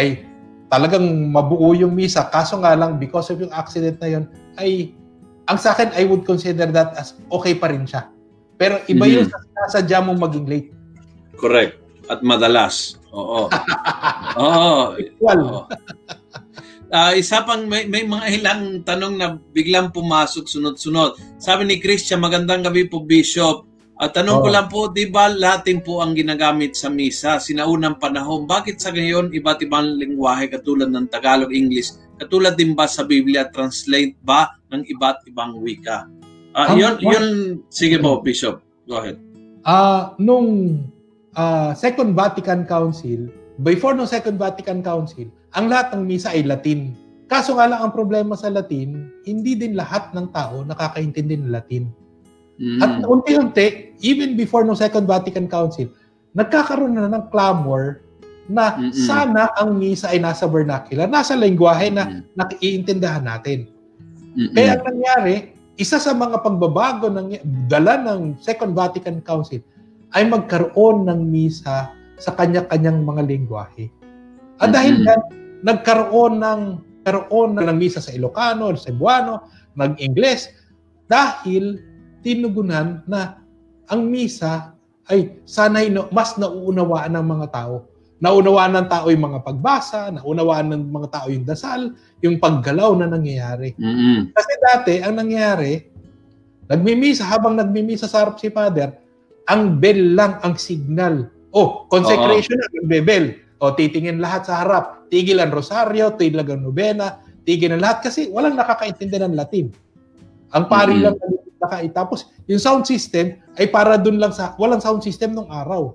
[0.00, 0.24] ay
[0.72, 2.24] talagang mabuo yung misa.
[2.32, 4.24] Kaso nga lang, because of yung accident na yun,
[4.56, 4.96] ay,
[5.44, 8.08] ang sa akin, I would consider that as okay pa rin siya.
[8.56, 9.12] Pero iba Mhm.
[9.12, 9.38] yung sa
[9.76, 10.70] sadya mong maging late.
[11.36, 11.76] Correct.
[12.08, 12.96] At madalas.
[13.12, 13.50] Oo.
[14.40, 14.96] Oo.
[15.20, 15.58] Oo.
[16.90, 21.38] Ah, isa pang may, may mga ilang tanong na biglang pumasok sunod-sunod.
[21.38, 23.62] Sabi ni Christian, magandang gabi po Bishop.
[23.94, 24.54] At tanong ko Oo.
[24.58, 27.38] lang po, di ba Latin po ang ginagamit sa misa?
[27.38, 31.94] Sinaunang panahon, bakit sa ngayon iba't ibang lingwahe katulad ng Tagalog, English?
[32.18, 36.10] Katulad din ba sa Biblia, translate ba ng iba't ibang wika?
[36.50, 37.26] Ah, Ang- yun, yun,
[37.70, 38.58] sige po Bishop.
[38.90, 39.14] Go ahead.
[39.62, 40.80] ah nung
[41.36, 43.30] ah, Second Vatican Council,
[43.60, 46.94] before nung Second Vatican Council, ang lahat ng misa ay Latin.
[47.30, 51.86] Kaso nga lang ang problema sa Latin, hindi din lahat ng tao nakakaintindi ng Latin.
[52.58, 52.78] Mm.
[52.82, 55.88] At unti-unti, even before no Second Vatican Council,
[56.34, 58.02] nagkakaroon na ng clamor
[58.50, 58.90] na Mm-mm.
[58.90, 62.20] sana ang misa ay nasa vernacular, nasa lengguwahe na Mm.
[62.34, 63.70] nakiintindahan natin.
[64.34, 64.54] Mm-mm.
[64.54, 67.40] Kaya ang nangyari, isa sa mga pagbabago ng
[67.70, 69.62] dala ng Second Vatican Council
[70.12, 73.86] ay magkaroon ng misa sa kanya-kanyang mga lengguwahe.
[74.60, 75.06] At dahil Mm-mm.
[75.60, 76.60] Nagkaroon ng
[77.04, 80.52] karoon ng misa sa Ilocano, sa Cebuano, nag-Ingles
[81.08, 81.80] dahil
[82.20, 83.40] tinugunan na
[83.88, 84.76] ang misa
[85.10, 87.90] ay sanay no, mas nauunawaan ng mga tao.
[88.20, 93.08] Naunawaan ng tao yung mga pagbasa, naunawaan ng mga tao yung dasal, yung paggalaw na
[93.08, 93.72] nangyayari.
[93.80, 94.30] Mm-mm.
[94.36, 95.88] Kasi dati, ang nangyayari,
[96.68, 98.92] nagmimisa, habang nagmimisa sa harap si Father,
[99.48, 101.32] ang bell lang ang signal.
[101.50, 103.40] Oh, consecration na, nagbebel.
[103.60, 105.04] O, titingin lahat sa harap.
[105.12, 109.68] Tigil ang rosaryo, tigil ang nobena, tigil ang lahat kasi walang nakakaintindi ng Latin.
[110.56, 111.02] Ang pari Mhm.
[111.04, 111.92] lang ang nakain.
[111.92, 115.92] Tapos, yung sound system ay para dun lang sa, walang sound system nung araw.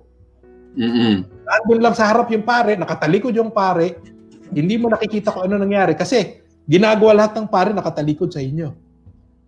[0.77, 1.25] Mm-mm.
[1.25, 3.97] Andun lang sa harap yung pare, nakatalikod yung pare,
[4.53, 5.97] hindi mo nakikita kung ano nangyari.
[5.97, 6.37] Kasi,
[6.69, 8.69] ginagawa lahat ng pare nakatalikod sa inyo.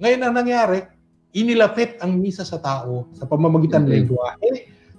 [0.01, 0.81] Ngayon ang nangyari,
[1.37, 3.93] inilapit ang misa sa tao sa pamamagitan ng Mhm.
[3.93, 4.49] lengguwahe,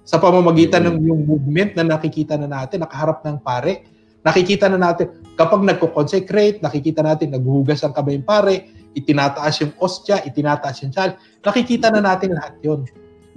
[0.09, 3.85] sa pamamagitan ng yung movement na nakikita na natin, nakaharap ng pare.
[4.25, 10.25] Nakikita na natin, kapag nagko-consecrate, nakikita natin, naghuhugas ang kamay ng pare, itinataas yung ostya,
[10.25, 11.13] itinataas yung chal.
[11.45, 12.89] Nakikita na natin lahat yon.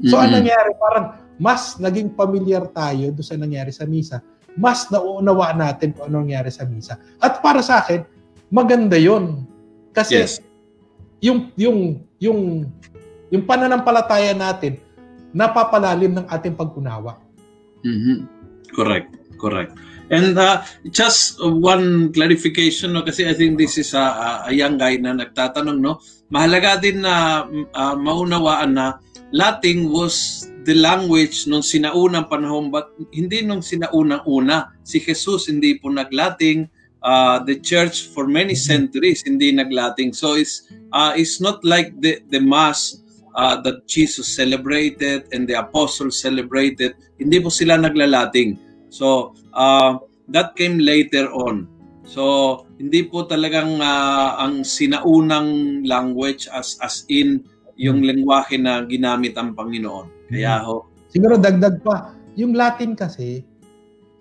[0.08, 0.24] So, Mm-mm.
[0.24, 0.72] ano nangyari?
[0.80, 4.24] Parang mas naging familiar tayo doon sa nangyari sa misa.
[4.56, 6.96] Mas nauunawaan natin kung ano nangyari sa misa.
[7.20, 8.00] At para sa akin,
[8.48, 9.44] maganda yon
[9.92, 10.40] Kasi Yes.
[11.20, 12.64] yung, yung, yung,
[13.28, 14.80] yung pananampalataya natin,
[15.32, 17.18] napapalalim ng ating pag-unawa.
[17.82, 18.28] Mhm.
[18.72, 19.10] Correct.
[19.42, 19.74] Correct.
[20.12, 20.62] And uh,
[20.92, 25.80] just one clarification, no, kasi I think this is a, a young guy na nagtatanong,
[25.80, 26.04] no?
[26.28, 29.00] Mahalaga din na uh, maunawaan na
[29.32, 34.76] Latin was the language nung sinaunang panahon, but hindi nung sinaunang-una.
[34.84, 36.68] Si Jesus hindi po naglating,
[37.02, 40.14] uh, the church for many centuries hindi naglating.
[40.14, 43.01] So it's, uh, it's not like the, the mass
[43.34, 48.58] uh, that Jesus celebrated and the apostles celebrated, hindi po sila naglalating.
[48.92, 49.98] So, uh,
[50.30, 51.68] that came later on.
[52.04, 57.46] So, hindi po talagang uh, ang sinaunang language as as in
[57.80, 60.28] yung lengguwahe na ginamit ang Panginoon.
[60.28, 63.44] Kaya ho, Siguro dagdag pa, yung Latin kasi,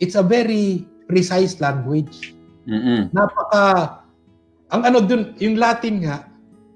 [0.03, 2.35] it's a very precise language.
[2.67, 4.03] mm Napaka,
[4.71, 6.27] ang ano dun, yung Latin nga,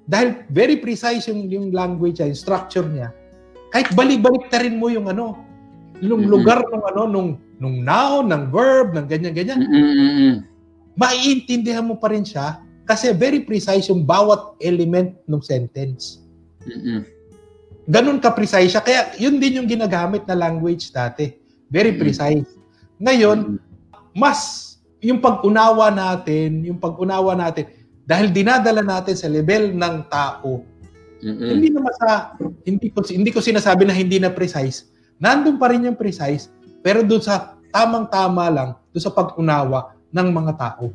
[0.06, 3.10] dahil very precise yung, yung language niya, yung structure niya,
[3.74, 5.42] kahit balik-balik ta rin mo yung ano,
[6.00, 6.30] yung Mhm.
[6.30, 10.36] lugar ng ano, nung, nung noun, ng verb, ng ganyan-ganyan, mm
[10.96, 16.24] maiintindihan mo pa rin siya kasi very precise yung bawat element ng sentence.
[17.86, 18.80] Ganun ka-precise siya.
[18.80, 21.36] Kaya yun din yung ginagamit na language dati.
[21.68, 22.48] Very precise.
[22.96, 23.60] Ngayon,
[24.16, 24.72] mas
[25.04, 27.68] yung pag-unawa natin, yung pag-unawa natin,
[28.06, 30.62] dahil dinadala natin sa level ng tao,
[31.26, 34.94] hindi naman sa, hindi ko, hindi ko sinasabi na hindi na precise.
[35.18, 36.54] Nandun pa rin yung precise,
[36.86, 40.94] pero doon sa tamang-tama lang, doon sa pag-unawa ng mga tao.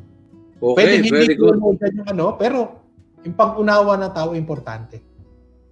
[0.61, 1.59] Okay, Pwede hindi very good.
[1.59, 2.79] yung ano, pero
[3.27, 5.03] yung pag-unawa ng tao importante.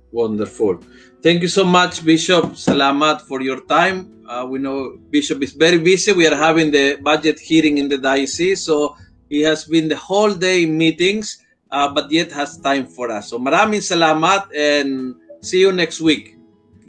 [0.09, 0.81] Wonderful.
[1.21, 2.57] Thank you so much, Bishop.
[2.57, 4.09] Salamat for your time.
[4.25, 6.13] Uh, we know Bishop is very busy.
[6.13, 8.97] We are having the budget hearing in the diocese, so
[9.29, 13.29] he has been the whole day in meetings, uh, but yet has time for us.
[13.29, 15.13] So maraming salamat and
[15.45, 16.35] see you next week.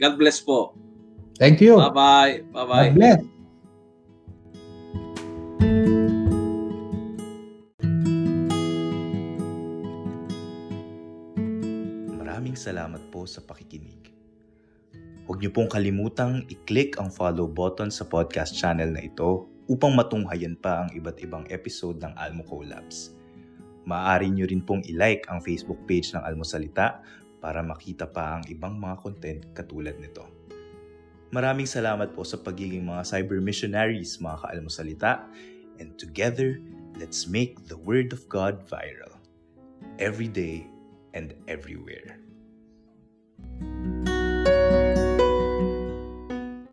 [0.01, 0.73] God bless po.
[1.37, 1.77] Thank you.
[1.77, 2.49] Bye-bye.
[2.49, 2.89] Bye-bye.
[2.89, 3.19] God bless.
[12.17, 14.09] Maraming salamat po sa pakikinig.
[15.29, 20.59] Huwag niyo pong kalimutang i-click ang follow button sa podcast channel na ito upang matunghayan
[20.59, 23.15] pa ang iba't ibang episode ng Almo Collabs.
[23.87, 26.99] Maaari niyo rin pong i-like ang Facebook page ng Almosalita
[27.39, 30.27] para makita pa ang ibang mga content katulad nito.
[31.31, 35.23] Maraming salamat po sa pagiging mga cyber missionaries mga kaalmosalita
[35.79, 36.59] and together,
[36.99, 39.15] let's make the Word of God viral
[39.95, 40.67] every day
[41.15, 42.19] and everywhere.